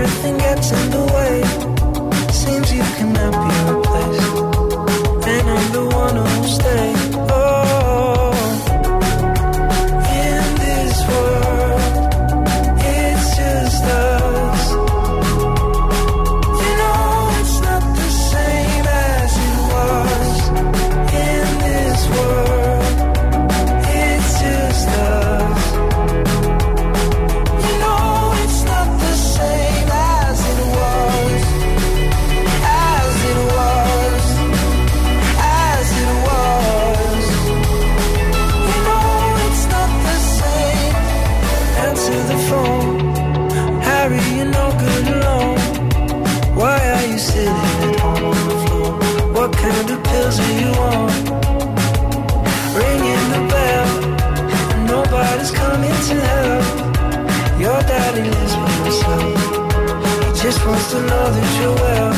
everything 0.00 0.38
gets 0.38 0.70
in 0.70 0.90
the 0.90 1.07
daddy 57.82 58.22
lives 58.22 58.54
by 58.56 58.70
himself. 58.82 59.22
He 60.26 60.42
just 60.42 60.64
wants 60.66 60.90
to 60.92 61.00
know 61.00 61.30
that 61.30 61.60
you're 61.60 61.74
well. 61.74 62.17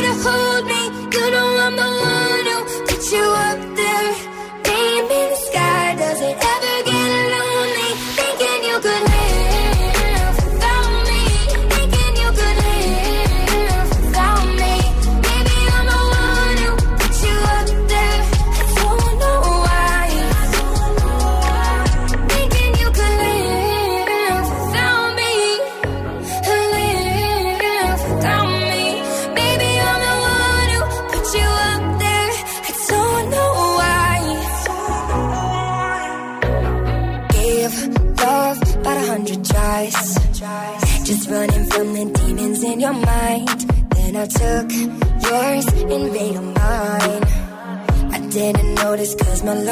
You 3.11 3.21
up 3.21 3.70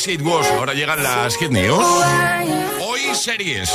As 0.00 0.08
It 0.08 0.22
Was. 0.22 0.46
Ahora 0.52 0.72
llegan 0.72 1.02
las 1.02 1.36
Hit 1.36 1.50
News. 1.50 1.84
Hoy 2.80 3.14
series. 3.14 3.70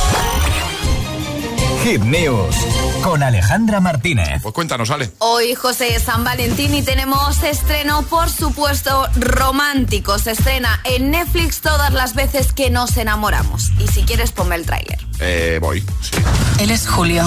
Hit 1.84 2.02
News 2.02 2.56
con 3.04 3.22
Alejandra 3.22 3.80
Martínez. 3.80 4.42
Pues 4.42 4.56
cuéntanos, 4.56 4.90
Ale. 4.90 5.12
Hoy 5.20 5.54
José 5.54 6.00
San 6.00 6.24
Valentín 6.24 6.74
y 6.74 6.82
tenemos 6.82 7.44
estreno, 7.44 8.02
por 8.02 8.32
supuesto, 8.32 9.08
romántico. 9.18 10.18
Se 10.18 10.32
estrena 10.32 10.82
en 10.86 11.12
Netflix 11.12 11.62
todas 11.62 11.94
las 11.94 12.16
veces 12.16 12.54
que 12.54 12.72
nos 12.72 12.98
enamoramos. 12.98 13.70
Y 13.78 13.88
si 13.88 14.02
quieres, 14.02 14.32
ponme 14.32 14.56
el 14.56 14.66
tráiler. 14.66 14.98
Eh, 15.20 15.60
voy, 15.62 15.82
sí. 16.02 16.16
Él 16.60 16.72
es 16.72 16.88
Julio 16.88 17.24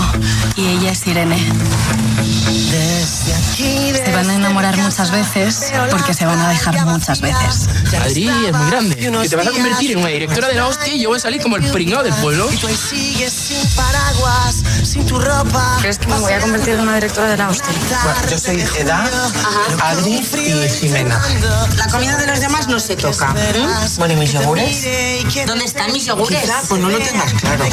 y 0.57 0.67
ella 0.67 0.91
es 0.91 1.07
Irene. 1.07 1.39
Se 3.59 4.12
van 4.12 4.31
a 4.31 4.35
enamorar 4.37 4.77
muchas 4.77 5.11
veces 5.11 5.73
porque 5.90 6.14
se 6.14 6.25
van 6.25 6.38
a 6.38 6.49
dejar 6.49 6.87
muchas 6.87 7.21
veces. 7.21 7.68
Adri 7.92 8.29
es 8.29 8.53
muy 8.53 8.71
grande. 8.71 8.94
Que 8.94 9.29
te 9.29 9.35
vas 9.35 9.49
a 9.49 9.51
convertir 9.51 9.92
en 9.92 9.99
una 9.99 10.09
directora 10.09 10.47
de 10.47 10.55
la 10.55 10.68
hostia 10.68 10.94
y 10.94 11.01
yo 11.01 11.09
voy 11.09 11.16
a 11.16 11.21
salir 11.21 11.42
como 11.42 11.57
el 11.57 11.68
pringado 11.73 12.05
del 12.05 12.14
pueblo. 12.14 12.49
paraguas, 13.75 14.62
sin 14.85 15.05
tu 15.07 15.18
ropa. 15.18 15.79
¿Crees 15.81 15.99
que 15.99 16.07
me 16.07 16.18
voy 16.21 16.33
a 16.33 16.38
convertir 16.38 16.75
en 16.75 16.81
una 16.81 16.94
directora 16.94 17.31
de 17.31 17.37
la 17.37 17.49
hostia? 17.49 17.68
Bueno, 18.05 18.31
yo 18.31 18.38
soy 18.38 18.64
Eda, 18.79 19.11
Adri 19.83 20.18
y 20.18 20.68
Jimena. 20.68 21.21
La 21.77 21.88
comida 21.88 22.16
de 22.16 22.27
los 22.29 22.38
demás 22.38 22.68
no 22.68 22.79
se 22.79 22.94
toca. 22.94 23.35
Bueno, 23.97 24.14
¿y 24.14 24.16
mis 24.18 24.33
yogures? 24.33 24.87
¿Dónde 25.47 25.64
están 25.64 25.92
mis 25.92 26.07
yogures? 26.07 26.42
Quizá, 26.42 26.61
pues 26.68 26.81
no 26.81 26.90
lo 26.90 26.99
tengas 26.99 27.33
claro. 27.35 27.64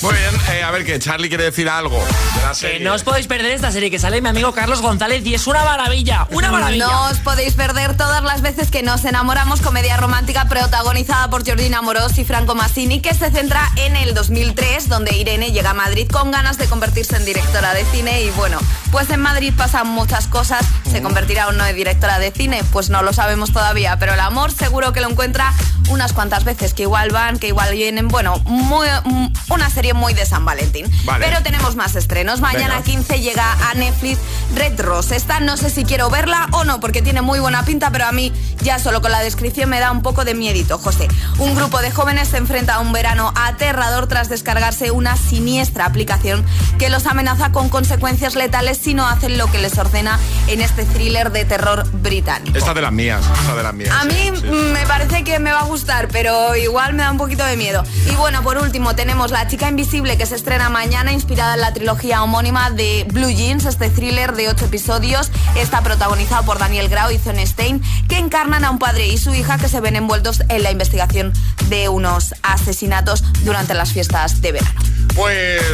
Muy 0.00 0.14
bien, 0.14 0.33
a 0.64 0.70
ver 0.70 0.84
que 0.84 0.98
Charlie 0.98 1.28
quiere 1.28 1.44
decir 1.44 1.68
algo 1.68 1.98
de 1.98 2.42
la 2.42 2.48
Que 2.50 2.54
serie. 2.54 2.80
no 2.80 2.94
os 2.94 3.02
podéis 3.02 3.26
perder 3.26 3.52
esta 3.52 3.70
serie 3.70 3.90
que 3.90 3.98
sale 3.98 4.20
mi 4.20 4.28
amigo 4.28 4.52
Carlos 4.52 4.80
González 4.82 5.24
y 5.26 5.34
es 5.34 5.46
una 5.46 5.64
maravilla, 5.64 6.26
una 6.30 6.50
maravilla. 6.50 6.86
No 6.86 7.04
os 7.10 7.18
podéis 7.18 7.54
perder 7.54 7.96
todas 7.96 8.22
las 8.22 8.40
veces 8.42 8.70
que 8.70 8.82
nos 8.82 9.04
enamoramos, 9.04 9.60
comedia 9.60 9.96
romántica 9.96 10.46
protagonizada 10.48 11.28
por 11.30 11.46
Jordina 11.46 11.82
Moros 11.82 12.18
y 12.18 12.24
Franco 12.24 12.54
Massini, 12.54 13.00
que 13.00 13.14
se 13.14 13.30
centra 13.30 13.70
en 13.76 13.96
el 13.96 14.14
2003, 14.14 14.88
donde 14.88 15.16
Irene 15.16 15.52
llega 15.52 15.70
a 15.70 15.74
Madrid 15.74 16.08
con 16.10 16.30
ganas 16.30 16.58
de 16.58 16.66
convertirse 16.66 17.16
en 17.16 17.24
directora 17.24 17.74
de 17.74 17.84
cine 17.86 18.22
y 18.22 18.30
bueno, 18.30 18.58
pues 18.94 19.10
en 19.10 19.18
Madrid 19.20 19.52
pasan 19.56 19.88
muchas 19.88 20.28
cosas, 20.28 20.64
se 20.88 21.02
convertirá 21.02 21.48
o 21.48 21.52
no 21.52 21.66
en 21.66 21.74
directora 21.74 22.20
de 22.20 22.30
cine, 22.30 22.62
pues 22.70 22.90
no 22.90 23.02
lo 23.02 23.12
sabemos 23.12 23.52
todavía, 23.52 23.98
pero 23.98 24.14
el 24.14 24.20
amor 24.20 24.52
seguro 24.52 24.92
que 24.92 25.00
lo 25.00 25.10
encuentra 25.10 25.52
unas 25.90 26.12
cuantas 26.12 26.44
veces, 26.44 26.74
que 26.74 26.82
igual 26.84 27.10
van, 27.10 27.40
que 27.40 27.48
igual 27.48 27.72
vienen, 27.72 28.06
bueno, 28.06 28.38
muy- 28.44 28.86
mm, 29.04 29.32
una 29.48 29.68
serie 29.68 29.94
muy 29.94 30.14
de 30.14 30.24
San 30.24 30.44
Valentín. 30.44 30.86
Vale. 31.04 31.26
Pero 31.26 31.42
tenemos 31.42 31.74
más 31.74 31.96
estrenos. 31.96 32.40
Mañana 32.40 32.74
Venga. 32.76 32.82
15 32.84 33.20
llega 33.20 33.52
a 33.68 33.74
Netflix 33.74 34.18
Red 34.54 34.80
Rose. 34.80 35.16
Esta 35.16 35.40
no 35.40 35.56
sé 35.56 35.70
si 35.70 35.84
quiero 35.84 36.08
verla 36.08 36.46
o 36.52 36.62
no, 36.64 36.78
porque 36.78 37.02
tiene 37.02 37.20
muy 37.20 37.40
buena 37.40 37.64
pinta, 37.64 37.90
pero 37.90 38.06
a 38.06 38.12
mí 38.12 38.32
ya 38.62 38.78
solo 38.78 39.02
con 39.02 39.10
la 39.10 39.20
descripción 39.20 39.68
me 39.68 39.80
da 39.80 39.90
un 39.90 40.02
poco 40.02 40.24
de 40.24 40.34
miedito, 40.34 40.78
José. 40.78 41.08
Un 41.38 41.54
grupo 41.56 41.80
de 41.82 41.90
jóvenes 41.90 42.28
se 42.28 42.36
enfrenta 42.36 42.74
a 42.76 42.78
un 42.78 42.92
verano 42.92 43.32
aterrador 43.36 44.06
tras 44.06 44.28
descargarse 44.28 44.92
una 44.92 45.16
siniestra 45.16 45.84
aplicación 45.84 46.46
que 46.78 46.88
los 46.90 47.06
amenaza 47.06 47.50
con 47.50 47.68
consecuencias 47.68 48.36
letales 48.36 48.78
si 48.84 48.92
no 48.92 49.08
hacen 49.08 49.38
lo 49.38 49.50
que 49.50 49.58
les 49.58 49.78
ordena 49.78 50.20
en 50.46 50.60
este 50.60 50.84
thriller 50.84 51.32
de 51.32 51.46
terror 51.46 51.90
británico. 51.90 52.58
Esta 52.58 52.74
de 52.74 52.82
las 52.82 52.92
mías, 52.92 53.24
esta 53.40 53.56
de 53.56 53.62
las 53.62 53.72
mías. 53.72 53.90
A 53.98 54.04
mí 54.04 54.30
sí. 54.38 54.46
me 54.46 54.84
parece 54.86 55.24
que 55.24 55.38
me 55.38 55.52
va 55.52 55.60
a 55.60 55.64
gustar, 55.64 56.08
pero 56.08 56.54
igual 56.54 56.92
me 56.92 57.02
da 57.02 57.10
un 57.10 57.16
poquito 57.16 57.46
de 57.46 57.56
miedo. 57.56 57.82
Y 58.12 58.14
bueno, 58.16 58.42
por 58.42 58.58
último 58.58 58.94
tenemos 58.94 59.30
La 59.30 59.48
chica 59.48 59.70
invisible 59.70 60.18
que 60.18 60.26
se 60.26 60.34
estrena 60.34 60.68
mañana, 60.68 61.14
inspirada 61.14 61.54
en 61.54 61.62
la 61.62 61.72
trilogía 61.72 62.22
homónima 62.22 62.70
de 62.70 63.06
Blue 63.10 63.30
Jeans, 63.30 63.64
este 63.64 63.88
thriller 63.88 64.34
de 64.34 64.50
ocho 64.50 64.66
episodios. 64.66 65.30
Está 65.56 65.80
protagonizado 65.80 66.44
por 66.44 66.58
Daniel 66.58 66.90
Grau 66.90 67.10
y 67.10 67.16
Zen 67.16 67.44
Stein, 67.46 67.82
que 68.06 68.18
encarnan 68.18 68.66
a 68.66 68.70
un 68.70 68.78
padre 68.78 69.06
y 69.06 69.16
su 69.16 69.32
hija 69.34 69.56
que 69.56 69.70
se 69.70 69.80
ven 69.80 69.96
envueltos 69.96 70.42
en 70.50 70.62
la 70.62 70.70
investigación 70.70 71.32
de 71.70 71.88
unos 71.88 72.34
asesinatos 72.42 73.24
durante 73.44 73.72
las 73.72 73.92
fiestas 73.92 74.42
de 74.42 74.52
verano. 74.52 74.80
Pues 75.14 75.70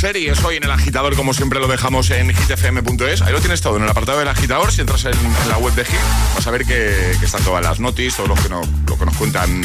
series 0.00 0.42
hoy 0.44 0.56
en 0.56 0.64
el 0.64 0.70
agitador, 0.70 1.14
como 1.16 1.32
siempre 1.32 1.58
lo 1.60 1.66
dejamos 1.68 2.10
en 2.10 2.28
hitfm.es. 2.34 3.22
Ahí 3.22 3.32
lo 3.32 3.40
tienes 3.40 3.60
todo 3.60 3.76
en 3.76 3.84
el 3.84 3.88
apartado 3.88 4.18
del 4.18 4.28
agitador. 4.28 4.70
Si 4.72 4.80
entras 4.82 5.04
en, 5.06 5.14
en 5.14 5.48
la 5.48 5.56
web 5.58 5.72
de 5.74 5.84
Hit, 5.84 5.96
vas 6.34 6.46
a 6.46 6.50
ver 6.50 6.64
que, 6.64 7.16
que 7.18 7.24
están 7.26 7.42
todas 7.42 7.62
las 7.64 7.80
noticias, 7.80 8.16
todo 8.16 8.28
lo 8.28 8.34
que, 8.34 8.48
no- 8.48 8.62
lo 8.86 8.98
que 8.98 9.04
nos 9.06 9.16
cuentan 9.16 9.62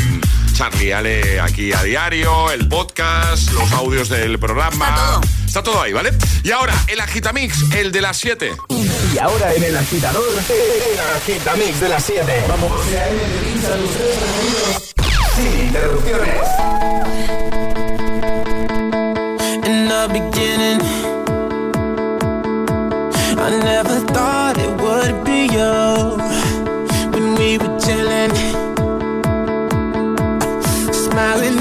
Charlie 0.54 0.88
y 0.88 0.92
Ale 0.92 1.40
aquí 1.42 1.74
a 1.74 1.84
diario, 1.84 2.52
el 2.52 2.68
podcast, 2.70 3.52
los 3.52 3.72
audios 3.74 4.10
del 4.10 4.40
programa. 4.40 5.20
Está 5.46 5.62
todo. 5.64 5.82
ahí, 5.82 5.92
¿vale? 5.94 6.14
Y 6.44 6.52
ahora, 6.52 6.74
el 6.88 7.00
agitamix, 7.02 7.72
el 7.74 7.92
de 7.92 8.02
las 8.02 8.18
7. 8.18 8.52
Y 9.14 9.18
ahora 9.18 9.54
en 9.54 9.64
el 9.64 9.76
agitador, 9.78 10.24
el 10.32 11.00
agitamix 11.18 11.80
de 11.82 11.90
las 11.90 12.04
7. 12.04 12.46
Vamos. 12.48 12.72
Sin 15.36 15.60
interrupciones. 15.68 17.07
The 19.98 20.08
beginning. 20.20 20.82
I 23.46 23.50
never 23.70 23.98
thought 24.14 24.56
it 24.66 24.74
would 24.84 25.16
be 25.26 25.40
you 25.58 25.76
when 27.14 27.28
we 27.40 27.58
were 27.58 27.76
chilling, 27.80 28.34
smiling 30.94 31.58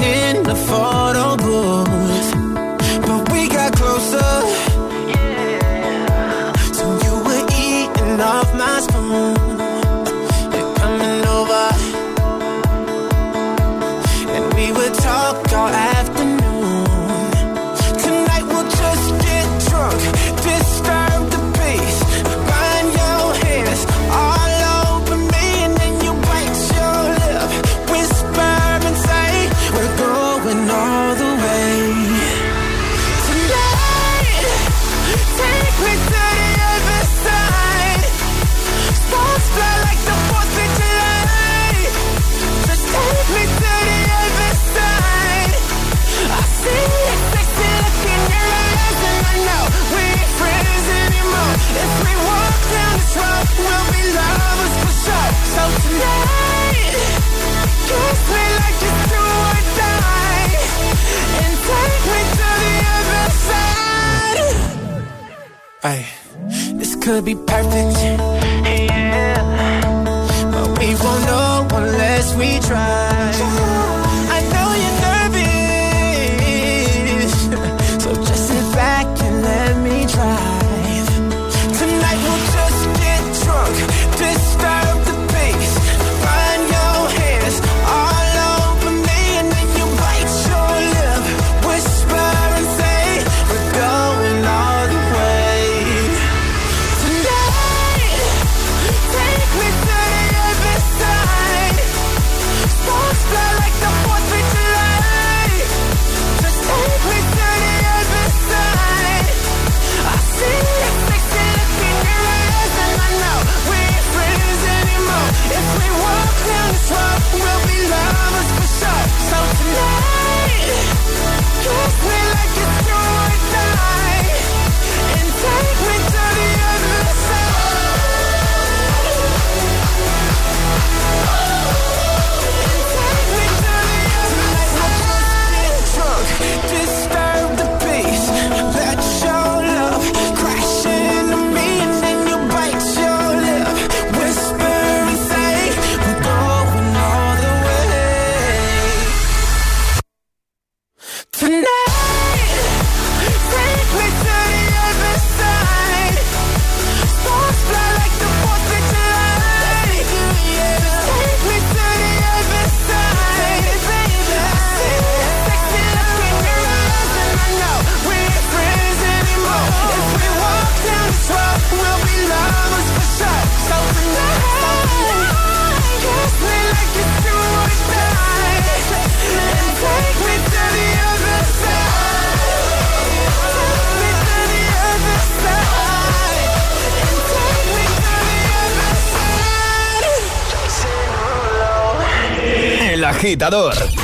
would 67.17 67.25
be 67.25 67.33
perfect. 67.33 67.96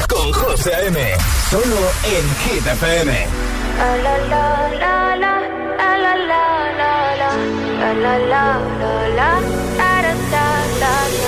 con 0.07 0.31
José 0.31 0.71
M. 0.85 0.97
Solo 1.49 1.91
en 2.03 2.25
Hit 2.43 2.63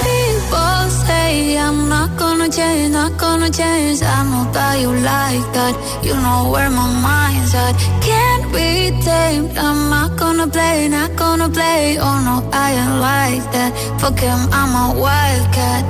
People 0.03 0.89
say 0.89 1.58
I'm 1.58 1.89
not 1.89 2.16
gonna 2.18 2.47
change, 2.47 2.93
not 2.93 3.18
gonna 3.18 3.49
change. 3.49 4.03
I 4.03 4.24
know 4.30 4.51
that 4.51 4.80
you 4.80 4.91
like 4.91 5.53
that. 5.53 5.74
You 6.03 6.14
know 6.14 6.51
where 6.51 6.70
my 6.70 6.88
mind's 7.01 7.56
at. 7.56 7.74
Can't 8.01 8.45
be 8.53 8.91
tamed. 9.03 9.58
I'm 9.58 9.89
not 9.89 10.16
gonna 10.16 10.47
play, 10.47 10.88
not 10.89 11.16
gonna 11.16 11.49
play. 11.49 11.97
Oh 11.99 12.20
no, 12.28 12.47
I 12.53 12.72
ain't 12.72 12.99
like 13.01 13.51
that. 13.51 13.72
Fuck 13.99 14.20
him, 14.20 14.39
I'm 14.51 14.74
a 14.84 14.99
wildcat. 14.99 15.86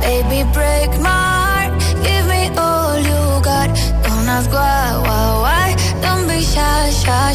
Baby, 0.00 0.44
break 0.52 0.90
my 1.00 1.17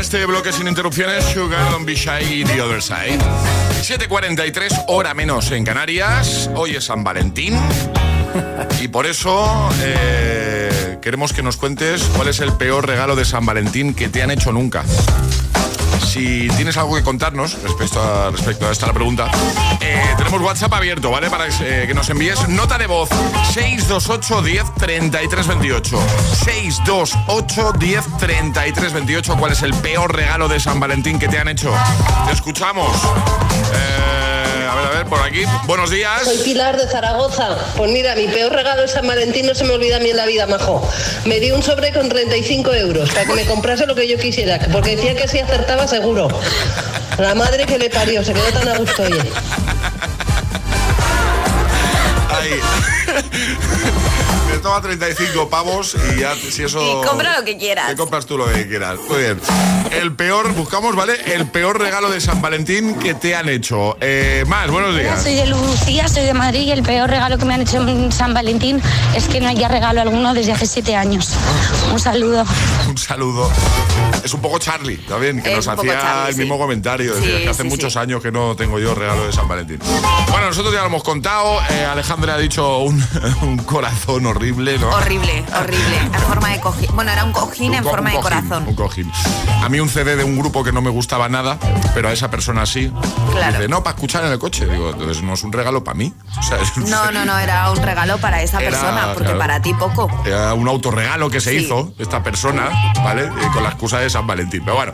este 0.00 0.24
bloque 0.26 0.52
sin 0.52 0.68
interrupciones, 0.68 1.24
Sugar, 1.24 1.72
Don't 1.72 1.84
Be 1.84 1.94
Shy 1.94 2.40
y 2.40 2.44
The 2.44 2.62
Other 2.62 2.80
Side. 2.80 3.18
7.43, 3.82 4.84
hora 4.86 5.12
menos 5.12 5.50
en 5.50 5.64
Canarias. 5.64 6.48
Hoy 6.54 6.76
es 6.76 6.84
San 6.84 7.02
Valentín. 7.02 7.58
Y 8.80 8.88
por 8.88 9.06
eso 9.06 9.68
eh, 9.82 10.98
queremos 11.02 11.32
que 11.32 11.42
nos 11.42 11.56
cuentes 11.56 12.02
cuál 12.14 12.28
es 12.28 12.38
el 12.40 12.52
peor 12.52 12.86
regalo 12.86 13.16
de 13.16 13.24
San 13.24 13.44
Valentín 13.44 13.92
que 13.92 14.08
te 14.08 14.22
han 14.22 14.30
hecho 14.30 14.52
nunca 14.52 14.84
si 16.06 16.48
tienes 16.56 16.76
algo 16.76 16.96
que 16.96 17.02
contarnos 17.02 17.60
respecto 17.62 18.02
a, 18.02 18.30
respecto 18.30 18.66
a 18.66 18.72
esta 18.72 18.86
la 18.86 18.92
pregunta, 18.92 19.30
eh, 19.80 20.02
tenemos 20.16 20.40
WhatsApp 20.40 20.72
abierto, 20.72 21.10
¿vale? 21.10 21.30
Para 21.30 21.48
que, 21.48 21.86
que 21.86 21.94
nos 21.94 22.08
envíes 22.10 22.48
nota 22.48 22.78
de 22.78 22.86
voz 22.86 23.08
628 23.52 24.42
10 24.42 24.74
33 24.74 25.46
28. 25.46 26.00
628 26.44 27.72
10 27.78 28.04
33 28.18 28.92
28. 28.92 29.36
¿Cuál 29.36 29.52
es 29.52 29.62
el 29.62 29.74
peor 29.74 30.14
regalo 30.14 30.48
de 30.48 30.60
San 30.60 30.80
Valentín 30.80 31.18
que 31.18 31.28
te 31.28 31.38
han 31.38 31.48
hecho? 31.48 31.72
Te 32.26 32.32
escuchamos. 32.32 32.92
Eh, 33.74 34.37
a 34.68 34.74
ver, 34.74 34.86
a 34.86 34.90
ver, 34.90 35.06
por 35.06 35.20
aquí. 35.20 35.44
Buenos 35.66 35.90
días. 35.90 36.22
Soy 36.24 36.38
Pilar 36.38 36.76
de 36.76 36.86
Zaragoza. 36.86 37.56
Pues 37.76 37.90
mira, 37.90 38.14
mi 38.14 38.28
peor 38.28 38.52
regalo 38.52 38.82
de 38.82 38.88
San 38.88 39.06
Valentín 39.06 39.46
no 39.46 39.54
se 39.54 39.64
me 39.64 39.72
olvida 39.72 39.96
a 39.96 40.00
mí 40.00 40.10
en 40.10 40.16
la 40.16 40.26
vida, 40.26 40.46
majo. 40.46 40.86
Me 41.24 41.40
di 41.40 41.50
un 41.50 41.62
sobre 41.62 41.92
con 41.92 42.08
35 42.08 42.74
euros 42.74 43.10
para 43.10 43.26
que 43.26 43.32
me 43.34 43.44
comprase 43.46 43.86
lo 43.86 43.94
que 43.94 44.06
yo 44.06 44.18
quisiera, 44.18 44.58
porque 44.70 44.96
decía 44.96 45.16
que 45.16 45.26
si 45.26 45.38
acertaba 45.38 45.86
seguro. 45.86 46.28
La 47.18 47.34
madre 47.34 47.64
que 47.66 47.78
le 47.78 47.90
parió, 47.90 48.22
se 48.22 48.32
quedó 48.32 48.52
tan 48.52 48.68
a 48.68 48.78
gusto. 48.78 49.04
Ahí. 52.30 52.60
Me 54.50 54.58
toma 54.58 54.80
35 54.80 55.48
pavos 55.48 55.94
y 56.16 56.20
ya, 56.20 56.34
si 56.34 56.62
eso. 56.64 56.80
Y 56.80 57.06
compra 57.06 57.38
lo 57.38 57.44
que 57.44 57.58
quieras. 57.58 57.88
Te 57.88 57.96
compras 57.96 58.26
tú 58.26 58.38
lo 58.38 58.46
que 58.50 58.66
quieras. 58.66 58.98
Muy 59.08 59.18
bien. 59.18 59.40
El 59.92 60.14
peor, 60.14 60.52
buscamos, 60.54 60.96
¿vale? 60.96 61.14
El 61.34 61.46
peor 61.46 61.78
regalo 61.78 62.10
de 62.10 62.20
San 62.20 62.40
Valentín 62.40 62.94
que 62.98 63.14
te 63.14 63.34
han 63.36 63.48
hecho. 63.48 63.96
Eh, 64.00 64.44
más, 64.46 64.70
buenos 64.70 64.90
Hola, 64.90 65.00
días. 65.02 65.22
soy 65.22 65.34
de 65.34 65.46
Lucía, 65.46 66.08
soy 66.08 66.24
de 66.24 66.34
Madrid 66.34 66.60
y 66.62 66.70
el 66.72 66.82
peor 66.82 67.08
regalo 67.10 67.38
que 67.38 67.44
me 67.44 67.54
han 67.54 67.62
hecho 67.62 67.86
en 67.86 68.10
San 68.10 68.34
Valentín 68.34 68.80
es 69.14 69.28
que 69.28 69.40
no 69.40 69.48
haya 69.48 69.68
regalo 69.68 70.00
alguno 70.00 70.34
desde 70.34 70.52
hace 70.52 70.66
siete 70.66 70.96
años. 70.96 71.30
Un 71.92 72.00
saludo. 72.00 72.44
Un 72.98 73.04
saludo. 73.04 73.48
Es 74.24 74.34
un 74.34 74.40
poco 74.42 74.58
Charlie, 74.58 74.96
también, 74.96 75.40
que 75.40 75.50
Es 75.50 75.56
nos 75.56 75.68
hacía 75.68 76.00
Charlie, 76.00 76.28
el 76.30 76.34
sí. 76.34 76.40
mismo 76.40 76.58
comentario. 76.58 77.14
Sí, 77.14 77.20
decía 77.20 77.38
que 77.44 77.48
hace 77.50 77.62
sí, 77.62 77.68
muchos 77.68 77.96
años 77.96 78.20
que 78.20 78.32
no 78.32 78.56
tengo 78.56 78.80
yo 78.80 78.92
regalo 78.96 79.24
de 79.24 79.32
San 79.32 79.46
Valentín. 79.46 79.78
Bueno, 80.30 80.48
nosotros 80.48 80.74
ya 80.74 80.80
lo 80.80 80.86
hemos 80.88 81.04
contado. 81.04 81.60
Eh, 81.70 81.84
Alejandra 81.84 82.34
ha 82.34 82.38
dicho 82.38 82.78
un, 82.78 83.00
un 83.42 83.58
corazón 83.58 84.26
horrible, 84.26 84.78
¿no? 84.80 84.88
Horrible, 84.90 85.44
horrible. 85.60 85.96
En 86.12 86.20
forma 86.22 86.48
de 86.50 86.60
cojín. 86.60 86.90
Bueno, 86.96 87.12
era 87.12 87.22
un 87.22 87.30
cojín 87.32 87.74
en 87.74 87.84
co- 87.84 87.90
forma 87.90 88.10
de 88.10 88.16
corazón. 88.20 88.64
Un 88.66 88.74
cojín. 88.74 89.12
A 89.62 89.68
mí 89.68 89.78
un 89.78 89.88
CD 89.88 90.16
de 90.16 90.24
un 90.24 90.36
grupo 90.36 90.64
que 90.64 90.72
no 90.72 90.82
me 90.82 90.90
gustaba 90.90 91.28
nada, 91.28 91.56
pero 91.94 92.08
a 92.08 92.12
esa 92.12 92.28
persona 92.30 92.66
sí. 92.66 92.92
Claro. 93.30 93.52
Dice, 93.58 93.68
no, 93.68 93.84
para 93.84 93.94
escuchar 93.94 94.24
en 94.24 94.32
el 94.32 94.40
coche. 94.40 94.66
Digo, 94.66 94.90
entonces 94.90 95.22
no 95.22 95.34
es 95.34 95.42
un 95.44 95.52
regalo 95.52 95.84
para 95.84 95.96
mí. 95.96 96.12
O 96.38 96.42
sea, 96.42 96.58
No, 96.86 97.12
no, 97.12 97.24
no, 97.24 97.38
era 97.38 97.70
un 97.70 97.76
regalo 97.78 98.18
para 98.18 98.42
esa 98.42 98.60
Era, 98.60 98.70
persona, 98.70 99.06
porque 99.14 99.24
claro. 99.24 99.38
para 99.38 99.62
ti 99.62 99.72
poco. 99.74 100.10
Era 100.24 100.54
un 100.54 100.66
autorregalo 100.66 101.28
que 101.30 101.40
se 101.40 101.54
hizo 101.54 101.92
esta 101.98 102.22
persona, 102.22 102.87
¿vale? 103.02 103.24
Eh, 103.24 103.30
con 103.52 103.62
la 103.62 103.70
excusa 103.70 103.98
de 104.00 104.10
San 104.10 104.26
Valentín. 104.26 104.62
Pero 104.64 104.76
bueno, 104.76 104.92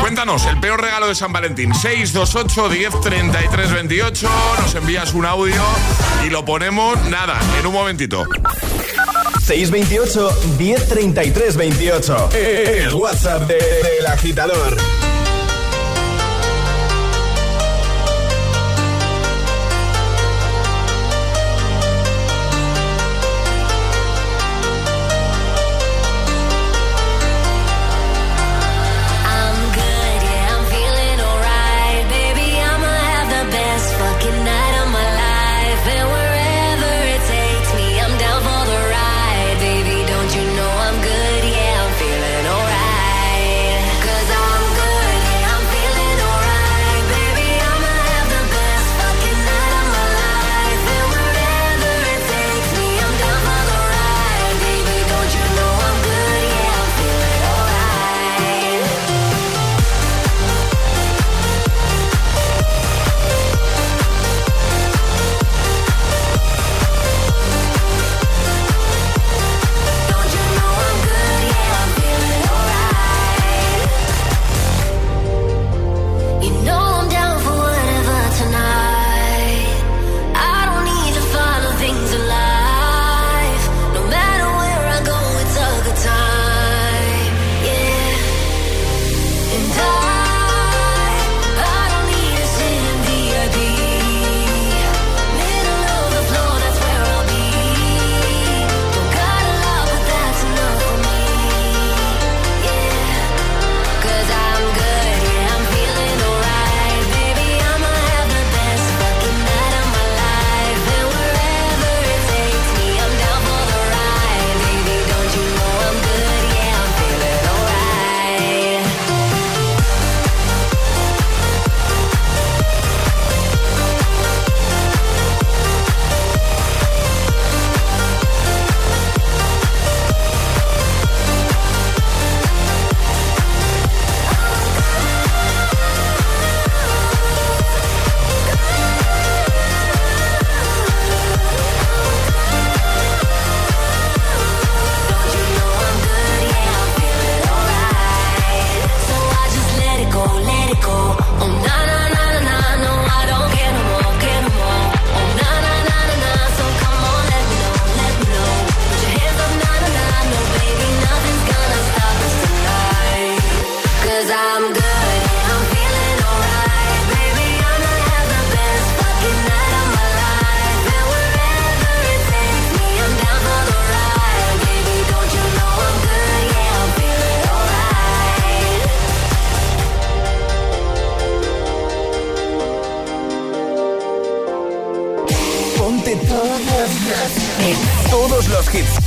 cuéntanos, 0.00 0.44
el 0.46 0.58
peor 0.60 0.80
regalo 0.80 1.08
de 1.08 1.14
San 1.14 1.32
Valentín. 1.32 1.74
628 1.74 2.68
10 2.68 3.00
33 3.00 3.72
28. 3.72 4.28
Nos 4.60 4.74
envías 4.74 5.12
un 5.14 5.26
audio 5.26 5.62
y 6.26 6.30
lo 6.30 6.44
ponemos, 6.44 6.98
nada, 7.06 7.38
en 7.60 7.66
un 7.66 7.72
momentito. 7.72 8.24
628 9.44 10.30
1033 10.58 11.56
28. 11.56 12.28
El 12.32 12.94
WhatsApp 12.94 13.42
de- 13.48 13.54
del 13.56 14.06
agitador. 14.06 14.76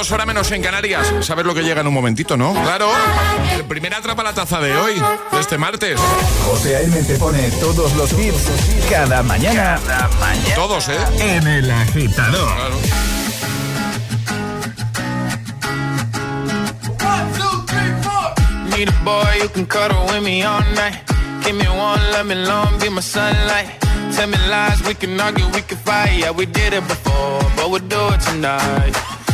7.52 0.00 0.12
hora 0.12 0.26
menos 0.26 0.50
en 0.50 0.62
Canarias. 0.62 1.12
Sabes 1.20 1.44
lo 1.44 1.54
que 1.54 1.62
llega 1.62 1.82
en 1.82 1.86
un 1.86 1.92
momentito, 1.92 2.36
¿no? 2.36 2.52
Claro, 2.52 2.90
el 3.54 3.64
primer 3.64 3.94
atrapa 3.94 4.22
la 4.22 4.32
taza 4.32 4.60
de 4.60 4.74
hoy, 4.74 4.94
de 4.94 5.40
este 5.40 5.58
martes. 5.58 6.00
José 6.46 6.76
A.M. 6.76 7.02
te 7.02 7.16
pone 7.16 7.50
todos 7.60 7.94
los 7.96 8.12
hits 8.12 8.48
cada 8.88 9.22
mañana. 9.22 9.78
Cada 9.86 10.08
mañana. 10.18 10.54
Todos, 10.54 10.88
¿eh? 10.88 10.96
En 11.18 11.46
el 11.46 11.70
agitador. 11.70 12.54
Claro. 12.56 12.76
Need 18.76 18.88
a 18.88 19.04
boy 19.04 19.38
you 19.42 19.48
can 19.50 19.66
cuddle 19.66 20.06
with 20.06 20.22
me 20.22 20.42
all 20.42 20.62
night. 20.74 20.98
Give 21.44 21.54
me 21.54 21.66
one, 21.66 22.00
let 22.12 22.24
me 22.24 22.36
long, 22.36 22.78
be 22.80 22.88
my 22.88 23.02
sunlight. 23.02 23.68
Tell 24.12 24.28
me 24.28 24.38
lies, 24.48 24.82
we 24.86 24.94
can 24.94 25.20
argue, 25.20 25.46
we 25.48 25.60
can 25.60 25.76
fight. 25.76 26.18
Yeah, 26.18 26.30
we 26.30 26.46
did 26.46 26.72
it 26.72 26.88
before, 26.88 27.40
but 27.54 27.70
we'll 27.70 27.86
do 27.86 28.14
it 28.14 28.20
tonight. 28.20 29.09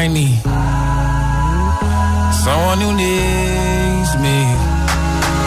I 0.00 0.08
need 0.08 0.40
someone 2.44 2.80
who 2.84 2.90
needs 3.02 4.10
me. 4.24 4.38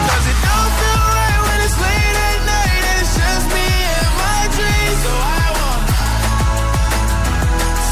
'Cause 0.07 0.25
it 0.31 0.39
don't 0.47 0.73
feel 0.79 1.01
right 1.19 1.39
when 1.47 1.57
it's 1.65 1.77
late 1.85 2.17
at 2.29 2.39
night 2.55 2.83
and 2.91 2.97
it's 3.01 3.13
just 3.21 3.45
me 3.55 3.67
and 3.99 4.11
my 4.23 4.41
dreams. 4.57 4.99
So 5.05 5.11
I 5.41 5.47
want 5.59 5.85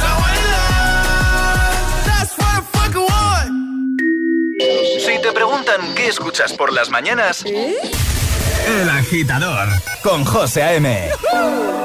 someone 0.02 0.36
to 0.40 0.46
love. 0.56 1.86
That's 2.10 2.34
what 2.40 2.54
I 2.58 2.62
fucking 2.76 3.06
want. 3.14 3.54
Si 5.06 5.14
te 5.24 5.30
preguntan 5.34 5.80
qué 5.96 6.08
escuchas 6.08 6.54
por 6.54 6.72
las 6.74 6.90
mañanas, 6.90 7.44
El 8.80 8.90
agitador 8.90 9.68
con 10.04 10.24
José 10.26 10.64
A.M. 10.64 11.10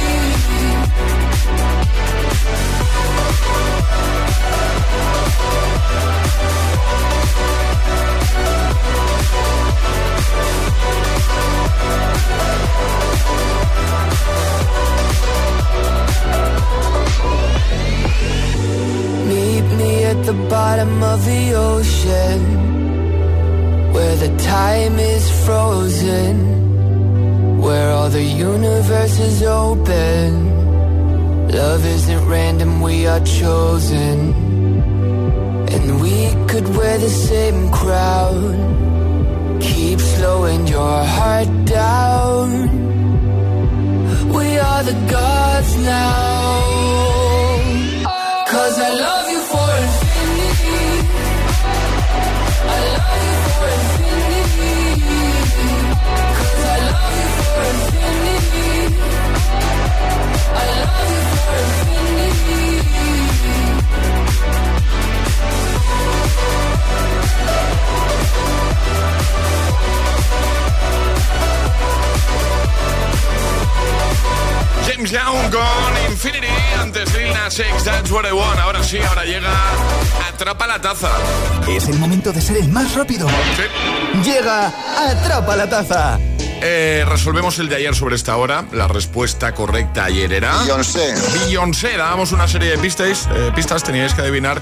Random, 33.23 33.43
we 33.43 33.60
Taza. 80.81 81.11
Es 81.69 81.87
el 81.87 81.99
momento 81.99 82.33
de 82.33 82.41
ser 82.41 82.57
el 82.57 82.67
más 82.69 82.95
rápido. 82.95 83.27
Llega 84.23 84.73
Atrapa 84.97 85.55
la 85.55 85.69
Taza. 85.69 86.19
Eh, 86.63 87.05
resolvemos 87.07 87.57
el 87.59 87.69
de 87.69 87.75
ayer 87.75 87.95
sobre 87.95 88.15
esta 88.15 88.35
hora. 88.37 88.65
La 88.71 88.87
respuesta 88.87 89.53
correcta 89.53 90.05
ayer 90.05 90.33
era... 90.33 90.57
Beyoncé. 90.61 91.13
Beyoncé. 91.33 91.97
Dábamos 91.97 92.31
una 92.31 92.47
serie 92.47 92.71
de 92.71 92.77
pistas, 92.77 93.27
eh, 93.33 93.51
pistas, 93.55 93.83
teníais 93.83 94.13
que 94.13 94.21
adivinar 94.21 94.61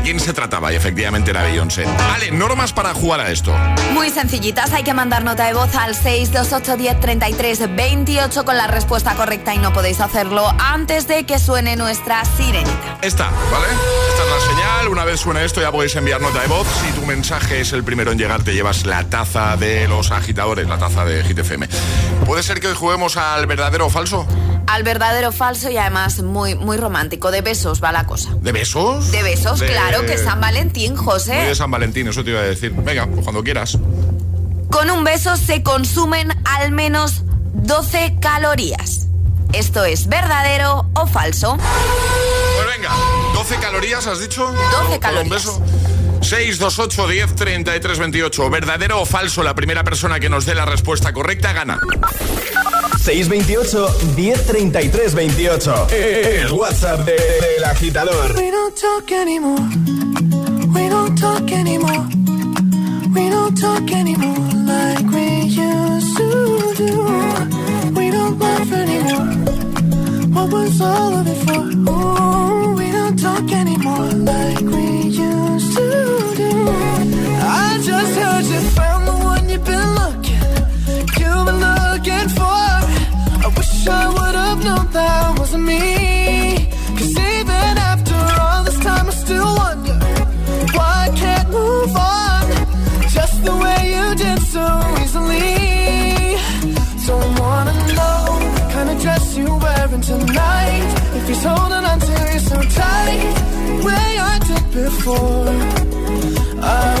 de 0.00 0.04
quién 0.04 0.20
se 0.20 0.32
trataba 0.32 0.72
y 0.72 0.76
efectivamente 0.76 1.30
era 1.30 1.42
Beyoncé. 1.42 1.84
Vale, 1.84 2.30
normas 2.30 2.72
para 2.72 2.94
jugar 2.94 3.20
a 3.20 3.30
esto. 3.30 3.54
Muy 3.92 4.10
sencillitas, 4.10 4.72
hay 4.72 4.82
que 4.82 4.94
mandar 4.94 5.24
nota 5.24 5.46
de 5.46 5.54
voz 5.54 5.74
al 5.74 5.94
628 5.94 6.76
10 6.76 7.00
33 7.00 7.76
28 7.76 8.44
con 8.44 8.56
la 8.56 8.66
respuesta 8.66 9.14
correcta 9.14 9.54
y 9.54 9.58
no 9.58 9.72
podéis 9.72 10.00
hacerlo 10.00 10.52
antes 10.58 11.06
de 11.06 11.24
que 11.24 11.38
suene 11.38 11.76
nuestra 11.76 12.24
sirenita. 12.24 12.98
Esta, 13.02 13.30
¿vale? 13.50 13.66
Esta 14.08 14.22
es 14.22 14.30
la 14.30 14.54
señal. 14.54 14.88
Una 14.88 15.04
vez 15.04 15.20
suene 15.20 15.44
esto 15.44 15.60
ya 15.60 15.70
podéis 15.70 15.94
enviar 15.96 16.20
nota 16.20 16.40
de 16.40 16.48
voz. 16.48 16.66
Si 16.84 16.92
tu 16.92 17.04
mensaje 17.06 17.60
es 17.60 17.72
el 17.72 17.84
primero 17.84 18.12
en 18.12 18.18
llegar, 18.18 18.42
te 18.42 18.54
llevas 18.54 18.86
la 18.86 19.04
taza 19.04 19.56
de 19.56 19.86
los 19.88 20.10
agitadores, 20.10 20.68
la 20.68 20.78
taza 20.78 21.04
de 21.04 21.22
Hit 21.24 21.38
FM. 21.38 21.68
¿Puede 22.24 22.42
ser 22.42 22.60
que 22.60 22.68
hoy 22.68 22.74
juguemos 22.74 23.16
al 23.16 23.46
verdadero 23.46 23.86
o 23.86 23.90
falso? 23.90 24.26
Al 24.70 24.82
verdadero 24.84 25.32
falso 25.32 25.68
y 25.68 25.76
además 25.76 26.22
muy, 26.22 26.54
muy 26.54 26.76
romántico. 26.76 27.30
De 27.30 27.40
besos 27.42 27.82
va 27.82 27.90
la 27.92 28.06
cosa. 28.06 28.30
¿De 28.40 28.52
besos? 28.52 29.10
De 29.10 29.22
besos, 29.22 29.58
De- 29.58 29.66
claro, 29.66 30.06
que 30.06 30.16
San 30.16 30.40
Valentín, 30.40 30.94
Muy 30.94 31.04
José. 31.04 31.34
de 31.34 31.54
San 31.56 31.70
Valentín, 31.70 32.06
eso 32.08 32.22
te 32.22 32.30
iba 32.30 32.40
a 32.40 32.44
decir. 32.44 32.72
Venga, 32.72 33.06
pues 33.06 33.22
cuando 33.24 33.42
quieras. 33.42 33.76
Con 34.70 34.90
un 34.90 35.02
beso 35.02 35.36
se 35.36 35.62
consumen 35.64 36.28
al 36.44 36.70
menos 36.70 37.22
12 37.54 38.16
calorías. 38.20 39.08
¿Esto 39.52 39.84
es 39.84 40.06
verdadero 40.06 40.88
o 40.94 41.06
falso? 41.08 41.56
Pues 41.56 42.76
venga, 42.76 42.94
12 43.34 43.56
calorías, 43.56 44.06
¿has 44.06 44.20
dicho? 44.20 44.46
12 44.46 45.00
Por 45.00 45.14
un 45.24 45.28
beso. 45.28 45.60
628 46.20 47.08
10 47.08 47.34
33 47.34 47.98
28. 47.98 48.50
¿Verdadero 48.50 49.00
o 49.00 49.04
falso? 49.06 49.42
La 49.42 49.54
primera 49.56 49.82
persona 49.82 50.20
que 50.20 50.28
nos 50.28 50.46
dé 50.46 50.54
la 50.54 50.64
respuesta 50.66 51.12
correcta 51.12 51.52
gana. 51.52 51.80
628 53.04 53.88
1033 54.16 55.10
28. 55.10 55.68
El 56.42 56.52
WhatsApp 56.52 57.04
de- 57.06 57.16
del 57.16 57.64
agitador. 57.64 58.34
We 58.36 58.50
don't 58.50 58.74
talk 58.78 59.10
anymore. 59.10 59.66
We 60.74 60.88
don't 60.88 61.18
talk 61.18 61.50
anymore. 61.50 62.04
We 63.14 63.28
don't 63.30 63.56
talk 63.58 63.90
anymore 63.90 64.38
like 64.66 65.06
we 65.14 65.44
used 65.48 66.16
to 66.18 66.74
do. 66.76 66.92
We 67.98 68.10
don't 68.10 68.38
laugh 68.38 68.70
anymore. 68.70 69.34
What 70.34 70.52
was 70.52 70.80
all 70.80 71.14
of 71.20 71.26
it 71.26 71.38
for? 71.46 71.62
Ooh, 71.90 72.74
we 72.76 72.92
don't 72.92 73.18
talk 73.18 73.50
anymore 73.50 74.10
like 74.12 74.60
we 74.60 75.08
used 75.08 75.76
to 75.76 76.34
do. 76.36 76.50
I 77.42 77.80
just 77.82 78.14
heard 78.20 78.44
you 78.44 78.60
found 78.76 79.08
the 79.08 79.12
one 79.24 79.48
you've 79.48 79.64
been 79.64 79.94
looking. 79.94 80.19
I 83.90 84.06
would 84.16 84.34
have 84.44 84.60
known 84.64 84.86
that 84.92 85.38
wasn't 85.38 85.64
me. 85.64 85.82
Cause 86.98 87.14
even 87.34 87.72
after 87.90 88.18
all 88.42 88.62
this 88.64 88.78
time, 88.80 89.06
I 89.12 89.14
still 89.24 89.50
wonder 89.62 89.98
why 90.76 91.08
I 91.08 91.10
can't 91.22 91.48
move 91.50 91.94
on 91.96 92.44
just 93.16 93.36
the 93.44 93.54
way 93.64 93.80
you 93.96 94.06
did 94.24 94.40
so 94.54 94.64
easily. 95.02 96.38
Don't 97.06 97.32
wanna 97.40 97.74
know 97.98 98.22
the 98.56 98.64
kind 98.74 98.88
of 98.92 98.96
dress 99.02 99.36
you're 99.36 99.58
wearing 99.58 100.00
tonight. 100.00 100.88
If 101.16 101.28
he's 101.28 101.42
holding 101.42 101.84
on 101.90 101.98
to 102.08 102.14
you 102.32 102.40
so 102.50 102.56
tight, 102.78 103.22
the 103.68 103.74
way 103.86 104.08
I 104.30 104.34
did 104.48 104.64
before. 104.82 105.48
I 106.62 107.00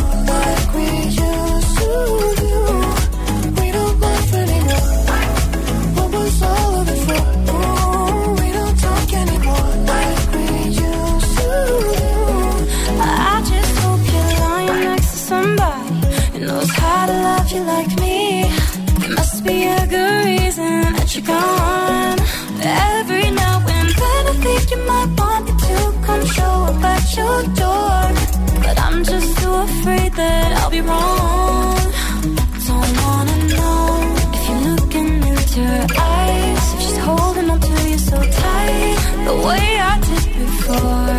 show 26.35 26.55
up 26.71 26.83
at 26.95 27.05
your 27.17 27.39
door. 27.61 28.01
But 28.65 28.77
I'm 28.79 29.03
just 29.03 29.29
too 29.39 29.53
afraid 29.53 30.11
that 30.13 30.49
I'll 30.59 30.69
be 30.69 30.81
wrong. 30.81 31.77
Don't 32.67 32.93
wanna 33.03 33.37
know 33.57 33.81
if 34.35 34.41
you're 34.49 34.65
looking 34.75 35.11
into 35.31 35.59
her 35.73 35.87
eyes. 35.97 36.63
If 36.73 36.79
she's 36.83 36.99
holding 37.07 37.49
on 37.49 37.59
to 37.59 37.73
you 37.89 37.97
so 37.97 38.17
tight, 38.41 38.97
the 39.27 39.35
way 39.47 39.65
I 39.91 39.93
did 40.07 40.25
before. 40.41 41.17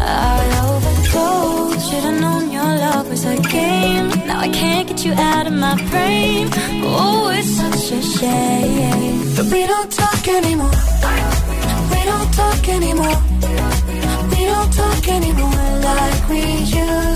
I 0.00 0.42
overdosed. 0.66 1.90
Should've 1.90 2.20
known 2.20 2.44
your 2.50 2.70
love 2.84 3.08
was 3.10 3.24
a 3.24 3.36
game. 3.58 4.08
Now 4.28 4.40
I 4.40 4.48
can't 4.48 4.88
get 4.88 5.04
you 5.04 5.12
out 5.12 5.46
of 5.46 5.52
my 5.52 5.74
brain. 5.90 6.48
Oh, 6.84 7.28
it's 7.36 7.50
such 7.60 7.92
a 7.98 8.02
shame. 8.16 9.16
But 9.36 9.46
we 9.52 9.66
don't 9.72 9.90
talk 9.92 10.22
anymore. 10.28 10.76
We 11.92 12.00
don't 12.10 12.30
talk 12.40 12.68
anymore. 12.68 13.35
Talk 14.76 15.08
anymore 15.08 15.80
like 15.80 16.28
we 16.28 16.42
used 16.58 17.15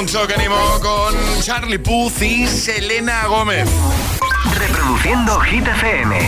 Don't 0.00 0.10
Talk 0.10 0.32
Anymore 0.32 0.80
con 0.80 1.42
Charlie 1.42 1.78
Puth 1.78 2.22
y 2.22 2.46
Selena 2.46 3.26
Gómez. 3.26 3.68
Reproduciendo 4.58 5.38
Hit 5.40 5.66
FM. 5.66 6.20